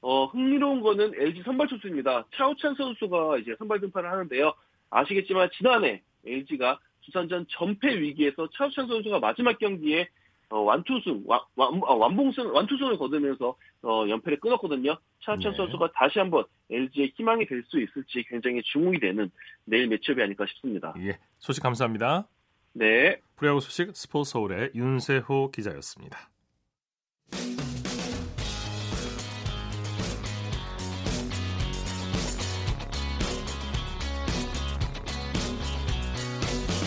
[0.03, 2.27] 어, 흥미로운 거는 LG 선발 투수입니다.
[2.37, 4.53] 차우찬 선수가 이제 선발 등판을 하는데요.
[4.91, 10.09] 아시겠지만 지난해 LG가 두산전 전패 위기에서 차우찬 선수가 마지막 경기에
[10.51, 14.99] 어, 완투승, 완, 완, 어, 완봉승, 완투승을 거두면서 어, 연패를 끊었거든요.
[15.25, 15.57] 차우찬 네.
[15.57, 19.31] 선수가 다시 한번 LG의 희망이 될 수 있을지 굉장히 주목이 되는
[19.65, 20.95] 내일 매치업이 아닐까 싶습니다.
[20.99, 22.27] 예, 소식 감사합니다.
[22.73, 23.21] 네.
[23.37, 26.31] 프로야구 소식 스포츠 서울의 윤세호 기자였습니다.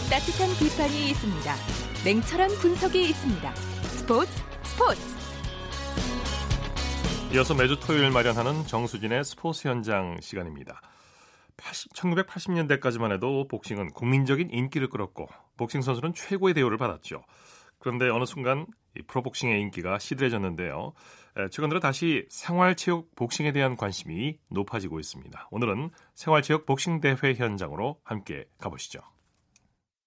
[0.09, 1.55] 따뜻한 비판이 있습니다.
[2.05, 3.55] 냉철한 분석이 있습니다.
[3.55, 4.31] 스포츠
[4.63, 5.22] 스포츠
[7.33, 10.81] 이어서 매주 토요일 마련하는 정수진의 스포츠 현장 시간입니다.
[11.57, 17.23] 80, 1980년대까지만 해도 복싱은 국민적인 인기를 끌었고 복싱 선수는 최고의 대우를 받았죠.
[17.79, 18.67] 그런데 어느 순간
[19.07, 20.93] 프로복싱의 인기가 시들해졌는데요.
[21.49, 25.47] 최근 들어 다시 생활체육 복싱에 대한 관심이 높아지고 있습니다.
[25.49, 28.99] 오늘은 생활체육 복싱 대회 현장으로 함께 가보시죠.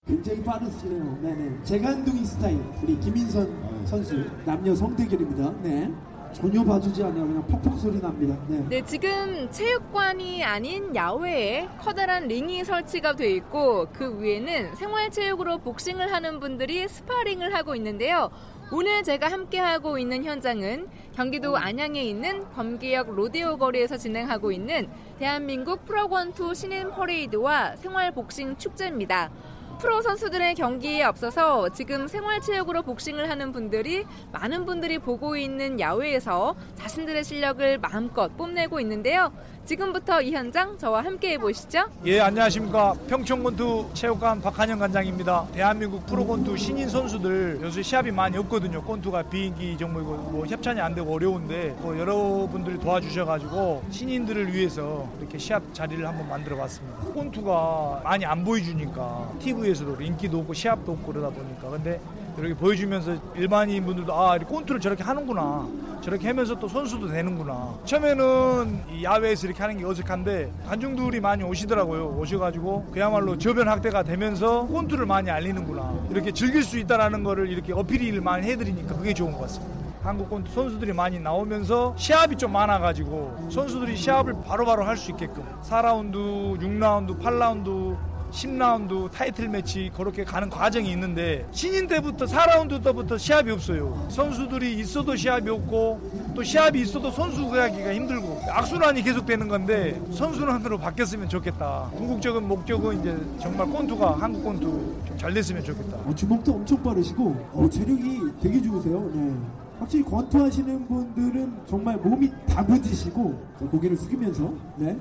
[0.06, 1.20] 굉장히 빠르시네요.
[1.22, 1.64] 네네.
[1.64, 5.60] 재간둥이 스타일 우리 김인선 선수 남녀 성대결입니다.
[5.62, 5.92] 네.
[6.36, 7.26] 전혀 봐주지 않아요.
[7.26, 8.36] 그냥 퍽퍽 소리 납니다.
[8.46, 8.62] 네.
[8.68, 16.38] 네, 지금 체육관이 아닌 야외에 커다란 링이 설치가 돼 있고 그 위에는 생활체육으로 복싱을 하는
[16.38, 18.30] 분들이 스파링을 하고 있는데요.
[18.70, 26.52] 오늘 제가 함께하고 있는 현장은 경기도 안양에 있는 범계역 로데오 거리에서 진행하고 있는 대한민국 프로권투
[26.52, 29.30] 신인 퍼레이드와 생활복싱 축제입니다.
[29.78, 37.22] 프로 선수들의 경기에 앞서서 지금 생활체육으로 복싱을 하는 분들이 많은 분들이 보고 있는 야외에서 자신들의
[37.24, 39.32] 실력을 마음껏 뽐내고 있는데요.
[39.66, 41.86] 지금부터 이 현장 저와 함께 해보시죠.
[42.04, 42.94] 예, 안녕하십니까.
[43.08, 45.48] 평촌권투 체육관 박한영 관장입니다.
[45.52, 48.80] 대한민국 프로권투 신인 선수들 요새 시합이 많이 없거든요.
[48.82, 55.62] 권투가 비인기 종목이고 뭐 협찬이 안 되고 어려운데 뭐 여러분들이 도와주셔가지고 신인들을 위해서 이렇게 시합
[55.74, 56.98] 자리를 한번 만들어 봤습니다.
[57.12, 62.00] 권투가 많이 안 보여주니까 TV 에서도 인기도 없고 시합도 없고 그러다 보니까 근데
[62.38, 65.66] 이렇게 보여주면서 일반인 분들도 아, 꼰투를 저렇게 하는구나.
[66.02, 67.74] 저렇게 하면서 또 선수도 되는구나.
[67.86, 72.16] 처음에는 이 야외에서 이렇게 하는 게 어색한데 관중들이 많이 오시더라고요.
[72.18, 75.94] 오셔가지고 그야말로 저변 확대가 되면서 꼰투를 많이 알리는구나.
[76.10, 79.74] 이렇게 즐길 수 있다라는 거를 이렇게 어필을 많이 해드리니까 그게 좋은 것 같습니다.
[80.02, 86.60] 한국 꼰투 선수들이 많이 나오면서 시합이 좀 많아가지고 선수들이 시합을 바로바로 할 수 있게끔 4라운드,
[86.60, 87.96] 6라운드, 8라운드
[88.36, 94.06] 10라운드 타이틀 매치 그렇게 가는 과정이 있는데 신인 때부터 4라운드 때부터 시합이 없어요.
[94.10, 101.28] 선수들이 있어도 시합이 없고 또 시합이 있어도 선수 구하기가 힘들고 악순환이 계속되는 건데 선순환으로 바뀌었으면
[101.30, 101.90] 좋겠다.
[101.96, 104.60] 궁극적인 목적은 이제 정말 꼰투가 한국 꼰투
[105.06, 105.96] 좀 잘 됐으면 좋겠다.
[105.96, 109.10] 어, 주먹도 엄청 빠르시고 어, 체력이 되게 좋으세요.
[109.14, 109.34] 네.
[109.78, 113.34] 확실히 권투하시는 분들은 정말 몸이 다부지시고
[113.70, 114.94] 고개를 숙이면서 네.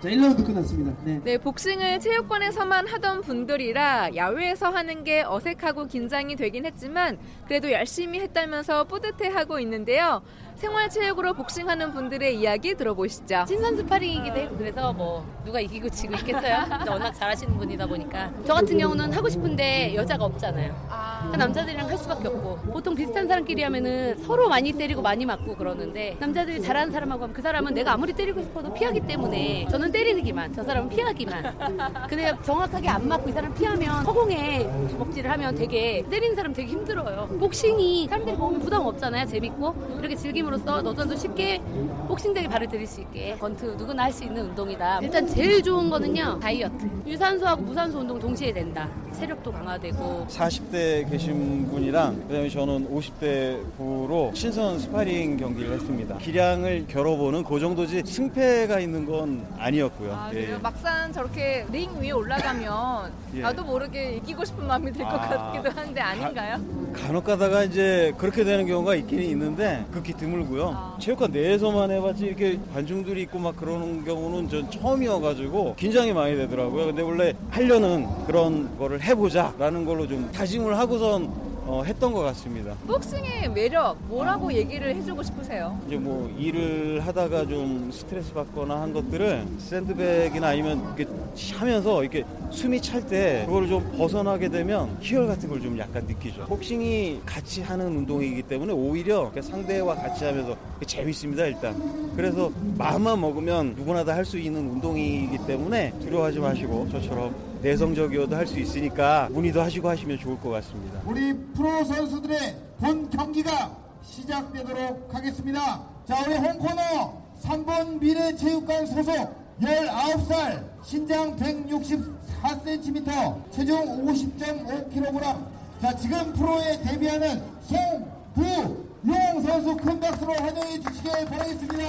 [0.00, 0.96] 자, 1라운드 끝났습니다.
[1.04, 1.20] 네.
[1.22, 8.84] 네, 복싱을 체육관에서만 하던 분들이라 야외에서 하는 게 어색하고 긴장이 되긴 했지만 그래도 열심히 했다면서
[8.84, 10.22] 뿌듯해하고 있는데요.
[10.60, 13.44] 생활체육으로 복싱하는 분들의 이야기 들어보시죠.
[13.48, 14.54] 신선 스파링이기도 해요.
[14.58, 16.66] 그래서 뭐 누가 이기고 지고 있겠어요?
[16.86, 20.74] 워낙 잘하시는 분이다 보니까 저 같은 경우는 하고 싶은데 여자가 없잖아요.
[20.90, 21.32] 아...
[21.36, 26.60] 남자들이랑 할 수밖에 없고 보통 비슷한 사람끼리 하면은 서로 많이 때리고 많이 맞고 그러는데 남자들이
[26.60, 30.88] 잘하는 사람하고 하면 그 사람은 내가 아무리 때리고 싶어도 피하기 때문에 저는 때리기만 저 사람은
[30.88, 36.68] 피하기만 근데 정확하게 안 맞고 이 사람 피하면 허공에 주먹질을 하면 되게 때리는 사람 되게
[36.72, 37.26] 힘들어요.
[37.38, 39.26] 복싱이 사람들이 보면 부담 없잖아요.
[39.26, 41.60] 재밌고 이렇게 팀으로서 너도 쉽게
[42.08, 44.98] 복싱장에 발을 들일 수 있게 권투 누구나 할 수 있는 운동이다.
[45.02, 46.88] 일단 제일 좋은 거는요 다이어트.
[47.06, 48.88] 유산소하고 무산소 운동 동시에 된다.
[49.12, 56.18] 체력도 강화되고 40대 계신 분이랑 그다음에 저는 50대 부로 신선 스파링 경기를 했습니다.
[56.18, 60.12] 기량을 겨뤄보는 그 정도지 승패가 있는 건 아니었 고요.
[60.12, 60.56] 아, 예.
[60.62, 63.40] 막상 저렇게 링 위에 올라가면 예.
[63.40, 66.58] 나도 모르게 이기고 싶은 마음이 들것 아, 같기도 한데 아닌가요?
[66.92, 70.68] 가, 간혹 가다가 이제 그렇게 되는 경우가 있긴 있는데 극히 드물고요.
[70.76, 70.96] 아.
[71.00, 76.86] 체육관 내에서만 해봤지 이렇게 관중들이 있고 막 그러는 경우는 전 처음이어가지고 긴장이 많이 되더라고요.
[76.86, 82.74] 근데 원래 하려는 그런 거를 해보자라는 걸로 좀 다짐을 하고선 어, 했던 것 같습니다.
[82.88, 85.78] 복싱의 매력 뭐라고 얘기를 해주고 싶으세요?
[85.86, 91.06] 이제 뭐 일을 하다가 좀 스트레스 받거나 한 것들을 샌드백이나 아니면 이렇게
[91.54, 96.46] 하면서 이렇게 숨이 찰 때 그걸 좀 벗어나게 되면 희열 같은 걸 좀 약간 느끼죠.
[96.46, 101.76] 복싱이 같이 하는 운동이기 때문에 오히려 상대와 같이 하면서 재밌습니다 일단.
[102.16, 108.46] 그래서 마음만 먹으면 누구나 다 할 수 있는 운동이기 때문에 두려워하지 마시고 저처럼 내성적이어도 할
[108.46, 111.00] 수 있으니까 문의도 하시고 하시면 좋을 것 같습니다.
[111.06, 115.82] 우리 프로 선수들의 본 경기가 시작되도록 하겠습니다.
[116.06, 125.46] 자, 우리 홍코너 3번 미래체육관 소속 19살 신장 164cm 체중 50.5kg
[125.82, 131.84] 자 지금 프로에 데뷔하는 송부용 선수 큰 박수로 환영해 주시길 바라겠습니다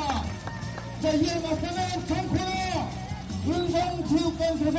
[1.01, 2.51] 자 이에 맞서는 정코너
[3.47, 4.77] 은성체육관 소속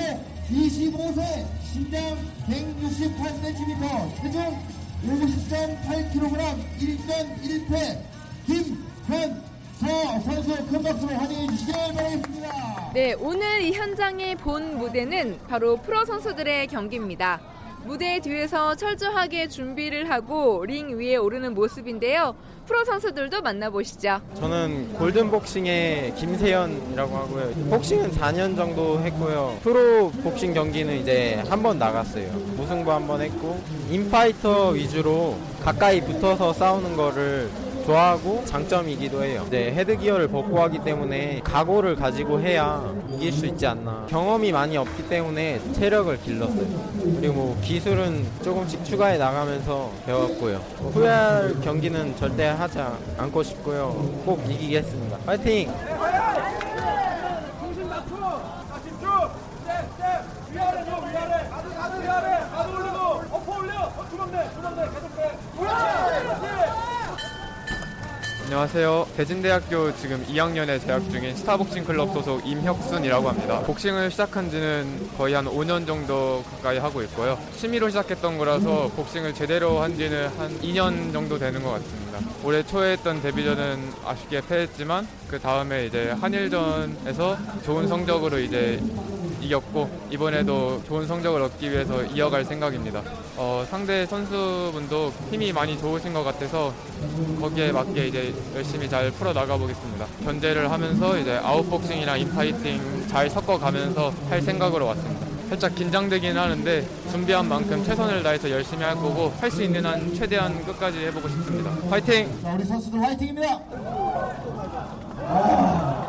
[0.51, 4.59] 25세 신장 168cm 체중
[5.07, 7.11] 50.8kg 1전
[7.43, 7.99] 1패
[8.47, 9.53] 김현석
[9.83, 12.93] 서 선수 큰 박수로 환영해 주시길 바라겠습니다.
[12.95, 17.41] 네, 오늘 이 현장의 본 무대는 바로 프로 선수들의 경기입니다.
[17.85, 22.35] 무대 뒤에서 철저하게 준비를 하고 링 위에 오르는 모습인데요.
[22.67, 24.21] 프로 선수들도 만나보시죠.
[24.35, 27.51] 저는 골든복싱의 김세현이라고 하고요.
[27.71, 29.59] 복싱은 4년 정도 했고요.
[29.63, 32.29] 프로 복싱 경기는 이제 한 번 나갔어요.
[32.57, 37.51] 무승부 한 번 했고 인파이터 위주로 가까이 붙어서 싸우는 거를
[37.85, 39.47] 좋아하고 장점이기도 해요.
[39.51, 44.07] 네, 헤드 기어를 벗고 하기 때문에 각오를 가지고 해야 이길 수 있지 않나.
[44.09, 46.67] 경험이 많이 없기 때문에 체력을 길렀어요.
[47.19, 50.57] 그리고 뭐 기술은 조금씩 추가해 나가면서 배웠고요.
[50.93, 52.79] 후회할 경기는 절대 하지
[53.19, 53.91] 않고 싶고요.
[54.25, 55.19] 꼭 이기겠습니다.
[55.19, 55.71] 파이팅!
[68.53, 69.09] 안녕하세요.
[69.17, 73.61] 대진대학교 지금 2학년에 재학 중인 스타복싱 클럽 소속 임혁순이라고 합니다.
[73.61, 77.39] 복싱을 시작한 지는 거의 한 5년 정도 가까이 하고 있고요.
[77.57, 82.19] 취미로 시작했던 거라서 복싱을 제대로 한 지는 한 2년 정도 되는 것 같습니다.
[82.45, 88.79] 올해 초에 했던 데뷔전은 아쉽게 패했지만 그 다음에 이제 한일전에서 좋은 성적으로 이제
[89.43, 93.03] 이겼고 이번에도 좋은 성적을 얻기 위해서 이어갈 생각입니다.
[93.37, 96.73] 어, 상대 선수분도 힘이 많이 좋으신 것 같아서
[97.41, 100.07] 거기에 맞게 이제 열심히 잘 풀어 나가 보겠습니다.
[100.25, 105.27] 견제를 하면서 이제 아웃복싱이랑 인파이팅 잘 섞어가면서 할 생각으로 왔습니다.
[105.49, 110.65] 살짝 긴장되긴 하는데 준비한 만큼 최선을 다해서 열심히 할 거고 할 수 있는 한 최대한
[110.65, 111.71] 끝까지 해보고 싶습니다.
[111.91, 112.27] 화이팅!
[112.43, 113.61] 자, 우리 선수들 화이팅입니다.
[115.19, 116.09] 아,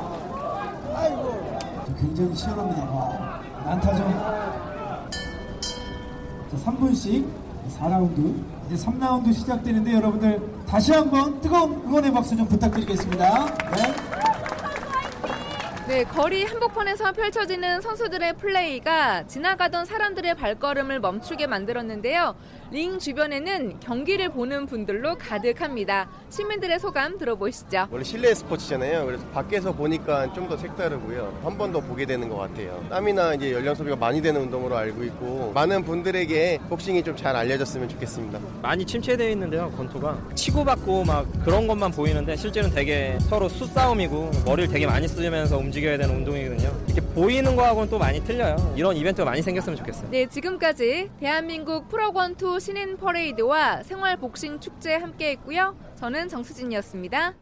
[2.03, 2.83] 굉장히 시원합니다.
[2.83, 4.11] 와, 난타전.
[6.51, 7.25] 자, 3분씩
[7.79, 8.43] 4라운드.
[8.67, 13.45] 이제 3라운드 시작되는데 여러분들 다시 한번 뜨거운 응원의 박수 좀 부탁드리겠습니다.
[13.71, 13.93] 네.
[15.87, 22.35] 네, 거리 한복판에서 펼쳐지는 선수들의 플레이가 지나가던 사람들의 발걸음을 멈추게 만들었는데요.
[22.73, 26.09] 링 주변에는 경기를 보는 분들로 가득합니다.
[26.31, 27.85] 시민들의 소감 들어보시죠.
[27.91, 29.05] 원래 실내 스포츠잖아요.
[29.05, 31.39] 그래서 밖에서 보니까 좀 더 색다르고요.
[31.43, 32.83] 한 번 더 보게 되는 것 같아요.
[32.89, 37.87] 땀이나 이제 연령 소비가 많이 되는 운동으로 알고 있고 많은 분들에게 복싱이 좀 잘 알려졌으면
[37.89, 38.39] 좋겠습니다.
[38.63, 40.29] 많이 침체되어 있는데요, 권투가.
[40.33, 46.15] 치고받고 막 그런 것만 보이는데 실제는 되게 서로 수싸움이고 머리를 되게 많이 쓰면서 움직여야 되는
[46.15, 46.71] 운동이거든요.
[46.87, 48.73] 이렇게 보이는 거하고는 또 많이 틀려요.
[48.75, 50.09] 이런 이벤트가 많이 생겼으면 좋겠어요.
[50.09, 55.77] 네, 지금까지 대한민국 프로권투 신인 퍼레이드와 생활 복싱 축제 함께 했고요.
[55.99, 57.35] 저는 정수진이었습니다.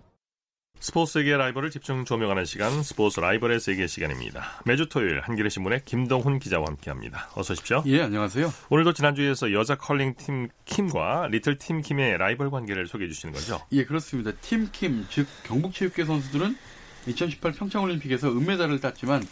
[0.83, 4.61] 스포츠 세계 라이벌을 집중 조명하는 시간 스포츠 라이벌의 세계 시간입니다.
[4.65, 7.29] 매주 토요일 한겨레 신문의 김동훈 기자와 함께합니다.
[7.35, 7.83] 어서 오십시오.
[7.85, 8.51] 예, 안녕하세요.
[8.71, 13.61] 오늘도 지난주에 이어서 여자 컬링 팀 킴과 리틀 팀 킴의 라이벌 관계를 소개해 주시는 거죠?
[13.73, 14.31] 예, 그렇습니다.
[14.41, 16.57] 팀 킴, 즉 경북체육회 선수들은
[17.07, 19.23] 2018 평창올림픽에서 은메달을 땄지만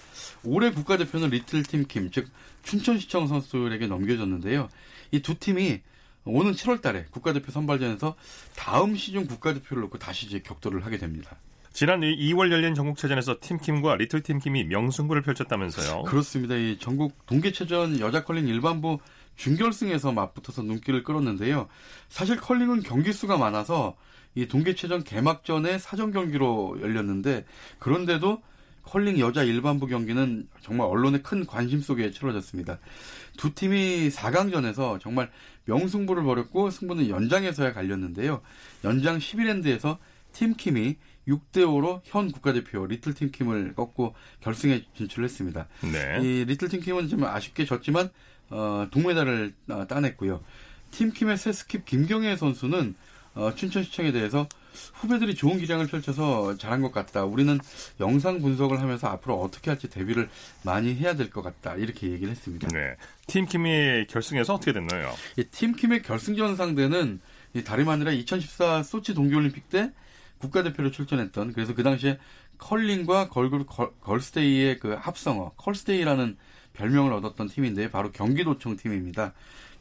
[0.44, 2.28] 올해 국가대표는 리틀 팀 킴, 즉
[2.64, 4.70] 춘천시청 선수들에게 넘겨졌는데요.
[5.12, 5.82] 이 두 팀이
[6.26, 8.16] 오는 7월 달에 국가대표 선발전에서
[8.56, 11.38] 다음 시즌 국가대표를 놓고 다시 이제 격돌을 하게 됩니다.
[11.72, 16.04] 지난 2월 열린 전국체전에서 팀킴과 리틀 팀킴이 명승부를 펼쳤다면서요?
[16.04, 16.56] 그렇습니다.
[16.56, 19.00] 이 전국 동계체전 여자 컬링 일반부
[19.40, 21.70] 준결승에서 맞붙어서 눈길을 끌었는데요.
[22.10, 23.96] 사실 컬링은 경기 수가 많아서
[24.36, 27.46] 이 동계체전 개막전에 사전 경기로 열렸는데
[27.80, 28.42] 그런데도
[28.84, 32.80] 컬링 여자 일반부 경기는 정말 언론의 큰 관심 속에 치러졌습니다.
[33.38, 35.32] 두 팀이 4강전에서 정말
[35.66, 38.42] 명승부를 벌였고 승부는 연장에서야 갈렸는데요.
[38.84, 39.98] 연장 11엔드에서
[40.34, 40.98] 팀킴이
[41.28, 45.68] 6대 5로 현 국가대표 리틀 팀킴을 꺾고 결승에 진출했습니다.
[45.92, 46.20] 네.
[46.22, 48.10] 이 리틀 팀킴은 좀 아쉽게 졌지만
[48.50, 50.42] 어, 동메달을 어, 따냈고요.
[50.92, 52.96] 팀킴의 새 스킵 김경애 선수는
[53.36, 54.48] 어, 춘천시청에 대해서
[54.94, 57.26] 후배들이 좋은 기량을 펼쳐서 잘한 것 같다.
[57.26, 57.60] 우리는
[58.00, 60.30] 영상 분석을 하면서 앞으로 어떻게 할지 대비를
[60.64, 61.76] 많이 해야 될 것 같다.
[61.76, 62.68] 이렇게 얘기를 했습니다.
[62.74, 62.96] 네.
[63.28, 65.14] 팀킴이 결승에서 어떻게 됐나요?
[65.38, 67.20] 이 팀킴의 결승전 상대는
[67.54, 69.92] 이 다름 아니라 2014 소치 동계올림픽 때
[70.40, 72.18] 국가대표로 출전했던 그래서 그 당시에
[72.58, 76.38] 컬링과 걸그룹 걸, 걸스데이의 그 합성어 컬스데이라는
[76.80, 79.34] 별명을 얻었던 팀인데 바로 경기도청 팀입니다.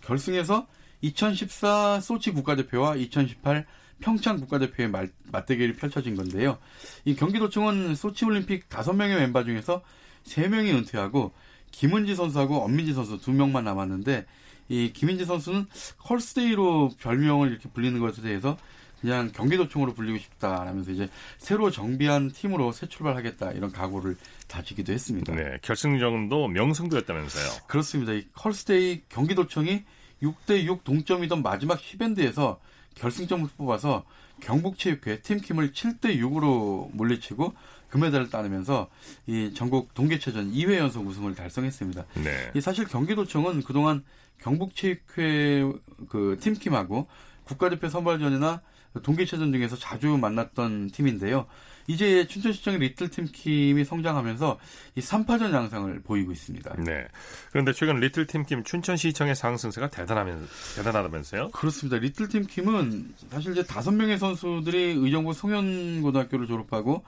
[0.02, 0.66] 결승에서
[1.00, 3.64] 2014 소치 국가대표와 2018
[4.00, 6.58] 평창 국가대표의 말, 맞대결이 펼쳐진 건데요.
[7.04, 9.82] 이 경기도청은 소치 올림픽 5명의 멤버 중에서
[10.24, 11.32] 3명이 은퇴하고
[11.70, 14.26] 김은지 선수하고 엄민지 선수 2명만 남았는데
[14.68, 15.66] 이 김은지 선수는
[15.98, 18.56] 컬스데이로 별명을 이렇게 불리는 것에 대해서
[19.00, 21.08] 그냥 경기도청으로 불리고 싶다라면서 이제
[21.38, 24.16] 새로 정비한 팀으로 새 출발하겠다 이런 각오를
[24.48, 25.34] 다지기도 했습니다.
[25.34, 27.66] 네, 결승전도 명승부였다면서요.
[27.66, 28.12] 그렇습니다.
[28.12, 29.84] 이 컬스데이 경기도청이
[30.22, 32.58] 6대6 동점이던 마지막 10엔드에서
[32.96, 34.04] 결승점을 뽑아서
[34.40, 37.54] 경북체육회 팀킴을 7대 6으로 물리치고
[37.90, 38.88] 금메달을 따내면서
[39.26, 42.04] 이 전국 동계체전 2회 연속 우승을 달성했습니다.
[42.22, 42.50] 네.
[42.54, 44.04] 이 사실 경기도청은 그동안
[44.40, 45.64] 경북체육회
[46.08, 47.08] 그 팀킴하고
[47.44, 48.60] 국가대표 선발전이나
[49.02, 51.46] 동계체전 등에서 자주 만났던 팀인데요.
[51.88, 54.58] 이제 춘천시청의 리틀팀 킴이 성장하면서
[54.96, 56.74] 이 3파전 양상을 보이고 있습니다.
[56.84, 57.06] 네.
[57.50, 60.46] 그런데 최근 리틀팀 킴 춘천시청의 상승세가 대단하면,
[60.76, 61.50] 대단하다면서요?
[61.50, 61.96] 그렇습니다.
[61.96, 67.04] 리틀팀 킴은 사실 이제 다섯 명의 선수들이 의정부 송현고등학교를 졸업하고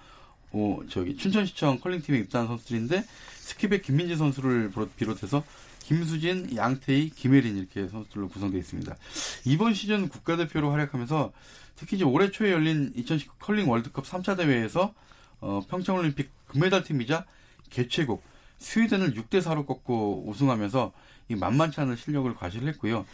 [0.53, 5.45] 어, 저기 춘천시청 컬링팀에 입단한 선수들인데 스킵의 김민지 선수를 비롯해서
[5.83, 8.97] 김수진, 양태희, 김혜린 이렇게 선수들로 구성되어 있습니다.
[9.45, 11.33] 이번 시즌 국가대표로 활약하면서
[11.81, 14.93] 특히 이제 올해 초에 열린 2019 컬링 월드컵 3차 대회에서
[15.41, 17.25] 어, 평창올림픽 금메달 팀이자
[17.71, 18.23] 개최국
[18.59, 20.93] 스웨덴을 6대 4로 꺾고 우승하면서
[21.31, 23.07] 이 만만치 않은 실력을 과시했고요.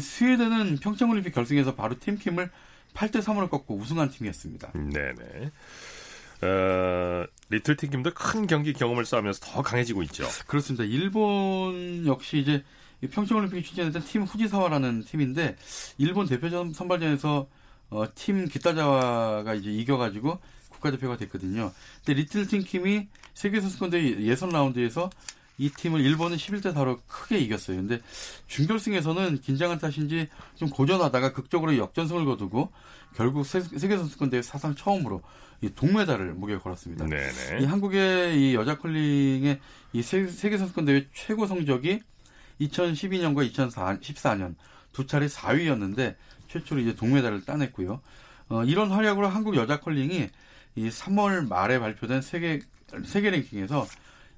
[0.00, 2.48] 스웨덴은 평창올림픽 결승에서 바로 팀킴을
[2.94, 4.72] 8대 3으로 꺾고 우승한 팀이었습니다.
[4.72, 5.50] 네네.
[6.42, 10.28] 어, 리틀 팀kim도 큰 경기 경험을 쌓으면서 더 강해지고 있죠.
[10.46, 10.84] 그렇습니다.
[10.84, 12.62] 일본 역시 이제
[13.10, 15.56] 평창올림픽에 출전했던 팀 후지사와라는 팀인데
[15.98, 17.48] 일본 대표전 선발전에서
[17.92, 20.38] 어, 팀 기타자와가 이제 이겨가지고
[20.70, 21.72] 국가대표가 됐거든요.
[22.04, 25.10] 근데 리틀 팀킴이 세계선수권대회 예선 라운드에서
[25.58, 27.76] 이 팀을 일본은 11대 4로 크게 이겼어요.
[27.76, 28.00] 근데
[28.48, 32.72] 준결승에서는 긴장한 탓인지 좀 고전하다가 극적으로 역전승을 거두고
[33.14, 35.22] 결국 세계선수권대회 사상 처음으로
[35.60, 37.06] 이 동메달을 목에 걸었습니다.
[37.06, 37.60] 네네.
[37.60, 39.60] 이 한국의 이 여자 컬링의
[39.92, 42.00] 이 세계선수권대회 최고 성적이
[42.60, 44.54] 2012년과 2014년
[44.92, 46.16] 두 차례 4위였는데
[46.52, 48.00] 최초로 이제 동메달을 따냈고요.
[48.48, 50.28] 어, 이런 활약으로 한국 여자 컬링이
[50.76, 52.60] 이 3월 말에 발표된 세계
[53.04, 53.86] 세계 랭킹에서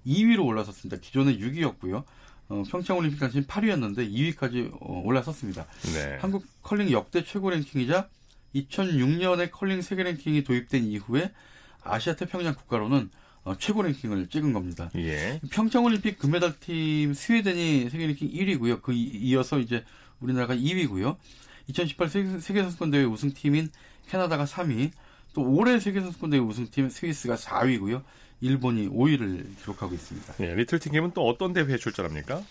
[0.07, 1.01] 2위로 올라섰습니다.
[1.01, 2.05] 기존에 6위였고요.
[2.49, 5.67] 어, 평창올림픽 당시 8위였는데 2위까지 어, 올라섰습니다.
[5.95, 6.19] 네.
[6.21, 8.09] 한국 컬링 역대 최고 랭킹이자
[8.55, 11.33] 2006년에 컬링 세계 랭킹이 도입된 이후에
[11.83, 13.11] 아시아 태평양 국가로는
[13.43, 14.91] 어, 최고 랭킹을 찍은 겁니다.
[14.95, 15.41] 예.
[15.51, 18.81] 평창올림픽 금메달팀 스웨덴이 세계 랭킹 1위고요.
[18.83, 19.85] 그 이어서 이제
[20.21, 21.17] 우리나라가 2위고요.
[21.69, 23.71] 2018 세계선수권대회 우승팀인
[24.09, 24.91] 캐나다가 3위,
[25.35, 28.03] 또 올해 세계선수권대회 우승팀 스위스가 4위고요.
[28.41, 30.35] 일본이 5위를 기록하고 있습니다.
[30.41, 32.43] 예, 리틀팀은 또 어떤 대회에 출전합니까?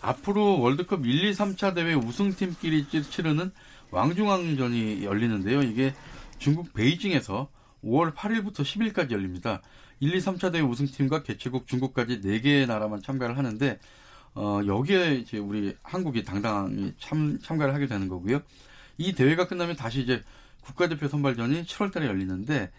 [0.00, 3.52] 앞으로 월드컵 1, 2, 3차 대회 우승팀끼리 치르는
[3.90, 5.62] 왕중왕전이 열리는데요.
[5.62, 5.94] 이게
[6.38, 7.48] 중국 베이징에서
[7.84, 9.62] 5월 8일부터 10일까지 열립니다.
[10.00, 13.78] 1, 2, 3차 대회 우승팀과 개최국 중국까지 4개의 나라만 참가를 하는데
[14.36, 18.42] 어, 여기에 이제 우리 한국이 당당히 참, 참가를 하게 되는 거고요.
[18.98, 20.22] 이 대회가 끝나면 다시 이제
[20.60, 22.70] 국가대표 선발전이 7월 달에 열리는데,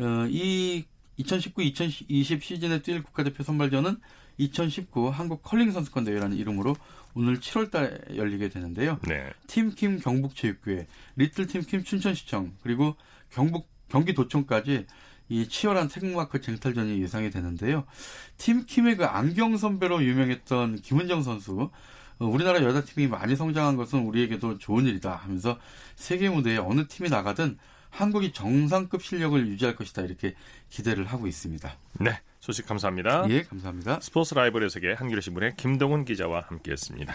[0.00, 0.84] 어, 이
[1.18, 3.96] 2019-2020 시즌에 뛸 국가대표 선발전은
[4.36, 6.76] 2019 한국 컬링 선수권 대회라는 이름으로
[7.14, 8.98] 오늘 7월 달에 열리게 되는데요.
[9.08, 9.32] 네.
[9.46, 12.94] 팀킴 경북체육회, 리틀 팀킴 춘천시청, 그리고
[13.30, 14.86] 경북 경기도청까지
[15.28, 17.84] 이 치열한 태극마크 쟁탈전이 예상이 되는데요.
[18.38, 21.70] 팀킴의 그 안경 선배로 유명했던 김은정 선수,
[22.18, 25.58] 어, 우리나라 여자팀이 많이 성장한 것은 우리에게도 좋은 일이다 하면서
[25.96, 27.58] 세계 무대에 어느 팀이 나가든
[27.90, 30.34] 한국이 정상급 실력을 유지할 것이다 이렇게
[30.68, 31.72] 기대를 하고 있습니다.
[32.00, 33.28] 네, 소식 감사합니다.
[33.30, 34.00] 예, 감사합니다.
[34.00, 37.14] 스포츠 라이벌의 세계 한겨레 신문의 김동훈 기자와 함께했습니다.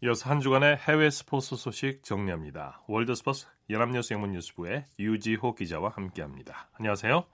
[0.00, 2.82] 이어서 한 주간의 해외 스포츠 소식 정리합니다.
[2.86, 6.68] 월드스포츠 연합뉴스 영문뉴스부의 유지호 기자와 함께합니다.
[6.78, 7.24] 안녕하세요.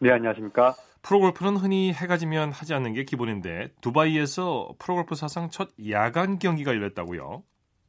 [0.00, 0.74] 네, 안녕하십니까.
[1.00, 7.42] 프로골프는 흔히 해가 지면 하지 않는 게 기본인데 두바이에서 프로골프 사상 첫 야간 경기가 열렸다고요?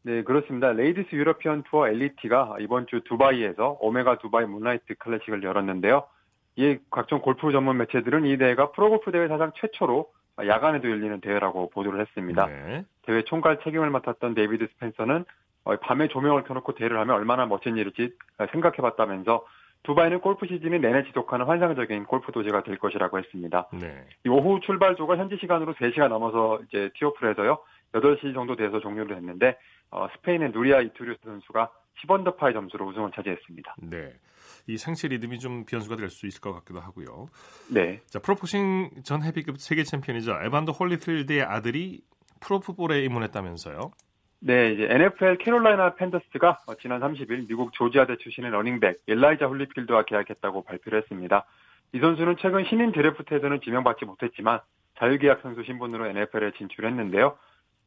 [0.04, 0.72] 네, 그렇습니다.
[0.72, 6.06] 레이디스 유러피언 투어 LET가 이번 주 두바이에서 오메가 두바이 문라이트 클래식을 열었는데요.
[6.56, 10.10] 이 각종 골프 전문 매체들은 이 대회가 프로골프 대회 사상 최초로
[10.40, 12.48] 야간에도 열리는 대회라고 보도를 했습니다.
[12.48, 12.86] 네.
[13.04, 15.26] 대회 총괄 책임을 맡았던 데이비드 스펜서는
[15.64, 18.14] 어, 밤에 조명을 켜놓고 대회를 하면 얼마나 멋진 일일지
[18.52, 19.46] 생각해봤다면서
[19.84, 23.68] 두바이는 골프 시즌이 내내 지속하는 환상적인 골프 도시가 될 것이라고 했습니다.
[23.74, 24.06] 네.
[24.26, 27.58] 이 오후 출발조가 현지 시간으로 3시가 넘어서 이제 티오프해서요
[27.94, 29.58] 8시 정도 돼서 종료를 했는데
[29.90, 31.72] 어, 스페인의 누리아 이투리오스 선수가
[32.06, 33.76] 10언더파의 점수로 우승을 차지했습니다.
[33.90, 34.14] 네.
[34.68, 37.28] 이 생체 리듬이 좀 변수가 될 수 있을 것 같기도 하고요.
[37.74, 38.02] 네.
[38.08, 40.40] 자, 프로복싱 전 헤비급 세계 챔피언이죠.
[40.44, 42.02] 에반더 홀리필드의 아들이
[42.42, 43.92] 프로풋볼에 입문했다면서요?
[44.44, 51.00] 네, 이제 NFL 캐롤라이나 팬더스가 지난 30일 미국 조지아대 출신의 러닝백 엘라이자 홀리필드와 계약했다고 발표를
[51.02, 51.46] 했습니다.
[51.94, 54.60] 이 선수는 최근 신인 드래프트에서는 지명받지 못했지만
[54.98, 57.38] 자유계약 선수 신분으로 NFL에 진출했는데요.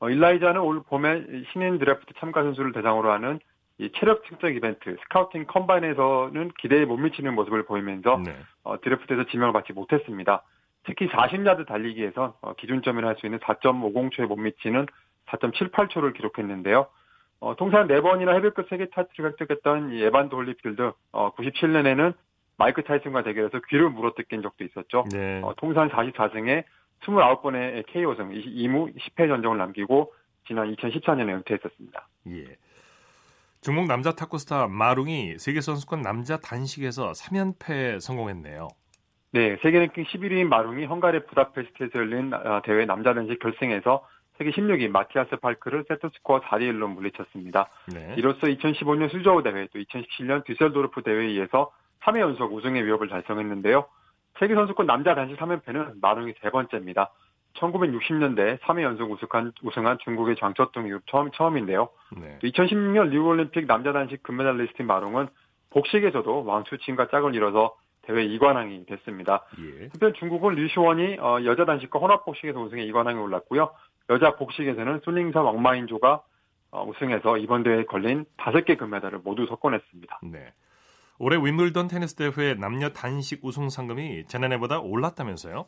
[0.00, 3.40] 어, 일라이자는 올 봄에 신인 드래프트 참가 선수를 대상으로 하는
[3.78, 8.36] 이 체력 측정 이벤트 scouting combine에서는 기대에 못 미치는 모습을 보이면서 네.
[8.62, 10.44] 어, 드래프트에서 지명을 받지 못했습니다.
[10.84, 14.86] 특히 40야드 달리기에서 어, 기준점을 할 수 있는 4.50초에 못 미치는
[15.26, 16.86] 4.78초를 기록했는데요.
[17.40, 22.14] 어, 통산 4번이나 헤비급 세계 타이틀을 획득했던 이 에반더 홀리필드 어, 97년에는
[22.56, 25.04] 마이크 타이슨과 대결해서 귀를 물어뜯긴 적도 있었죠.
[25.10, 25.40] 네.
[25.42, 26.64] 어, 통산 44승에
[27.02, 30.12] 29번의 KO승, 2무 10패 전적을 남기고
[30.46, 32.08] 지난 2014년에 은퇴했었습니다.
[32.28, 32.56] 예.
[33.64, 38.68] 중국 남자 탁구 스타 마룽이 세계 선수권 남자 단식에서 3연패에 성공했네요.
[39.32, 44.06] 네, 세계 랭킹 11위인 마룽이 헝가리 부다페스트에서 열린 어, 대회 남자 단식 결승에서
[44.36, 47.70] 세계 16위 마티아스 팔크를 세트스코어 4대1로 물리쳤습니다.
[47.94, 48.14] 네.
[48.18, 53.86] 이로써 2015년 수저우 대회 또 2017년 düsseldorf 대회에 이어서 3회 연속 우승의 위협을 달성했는데요.
[54.40, 57.10] 세계 선수권 남자 단식 3연패는 마룽이 세 번째입니다.
[57.54, 60.36] 1960년대 3회 연속 우승한, 우승한 중국의
[60.86, 61.88] 이후 처음, 처음인데요.
[62.16, 62.38] 네.
[62.40, 65.28] 또 2016년 리우올림픽 남자 단식 금메달리스트인 마룽은
[65.70, 69.44] 복식에서도 왕추친과 짝을 이뤄서 대회 2관왕이 됐습니다.
[69.58, 69.88] 예.
[69.92, 73.70] 한편 중국은 류시원이 어, 여자 단식과 혼합 복식에서 우승해 2관왕에 올랐고요.
[74.10, 76.22] 여자 복식에서는 쑨잉사 왕만위 조가
[76.72, 80.20] 어, 우승해서 이번 대회에 걸린 5개 금메달을 모두 석권했습니다.
[80.24, 80.52] 네.
[81.18, 85.66] 올해 윔블던 테니스 대회 남녀 단식 우승 상금이 지난해보다 올랐다면서요?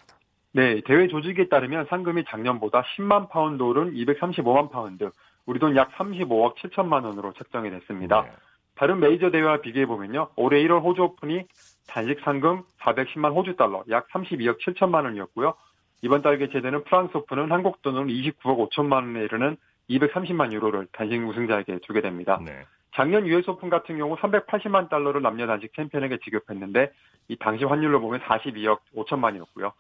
[0.53, 5.11] 네, 대회 조직위에 따르면 상금이 작년보다 10만 파운드 오른 235만 파운드,
[5.45, 8.23] 우리 돈 약 35억 7천만 원으로 책정이 됐습니다.
[8.23, 8.31] 네.
[8.75, 11.45] 다른 메이저 대회와 비교해 보면요, 올해 1월 호주 오픈이
[11.87, 15.55] 단식 상금 410만 호주 달러, 약 32억 7천만 원이었고요.
[16.03, 19.57] 이번 달 개최되는 프랑스 오픈은 한국 돈으로 29억 5천만 원에 이르는
[19.89, 22.41] 230만 유로를 단식 우승자에게 주게 됩니다.
[22.45, 22.65] 네.
[22.95, 26.93] 작년 US 오픈 같은 경우 380만 달러를 남녀 단식 챔피언에게 지급했는데
[27.29, 29.73] 이 당시 환율로 보면 42억 5천만이었고요.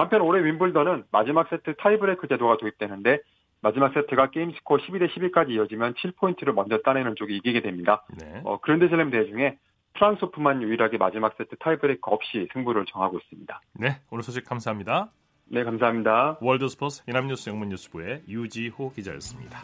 [0.00, 3.20] 한편 올해 윔블던은 마지막 세트 타이브레이크 제도가 도입되는데
[3.62, 8.04] 마지막 세트가 게임 스코어 12대 11까지 이어지면 7포인트를 먼저 따내는 쪽이 이기게 됩니다.
[8.20, 8.42] 네.
[8.44, 9.56] 어, 그랜드슬램 대회 중에
[9.94, 13.60] 프랑스 오픈만 유일하게 마지막 세트 타이브레이크 없이 승부를 정하고 있습니다.
[13.74, 15.10] 네, 오늘 소식 감사합니다.
[15.46, 16.38] 네, 감사합니다.
[16.40, 19.60] 월드 스포츠 연합뉴스 영문뉴스부의 유지호 기자였습니다.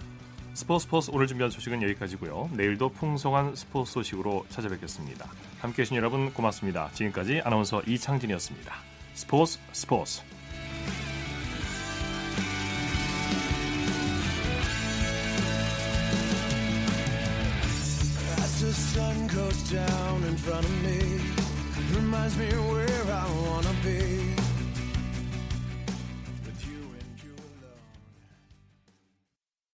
[0.55, 2.51] 스포츠 스포츠 오늘 준비한 소식은 여기까지고요.
[2.57, 5.27] 내일도 풍성한 스포츠 소식으로 찾아뵙겠습니다.
[5.61, 6.89] 함께해 주신 여러분 고맙습니다.
[6.89, 8.90] 지금까지 아나운서 이창진이었습니다.
[9.20, 10.22] 스포츠 스포츠
[18.38, 21.20] As the sun goes down in front of me,
[21.94, 24.19] reminds me where I wanna be.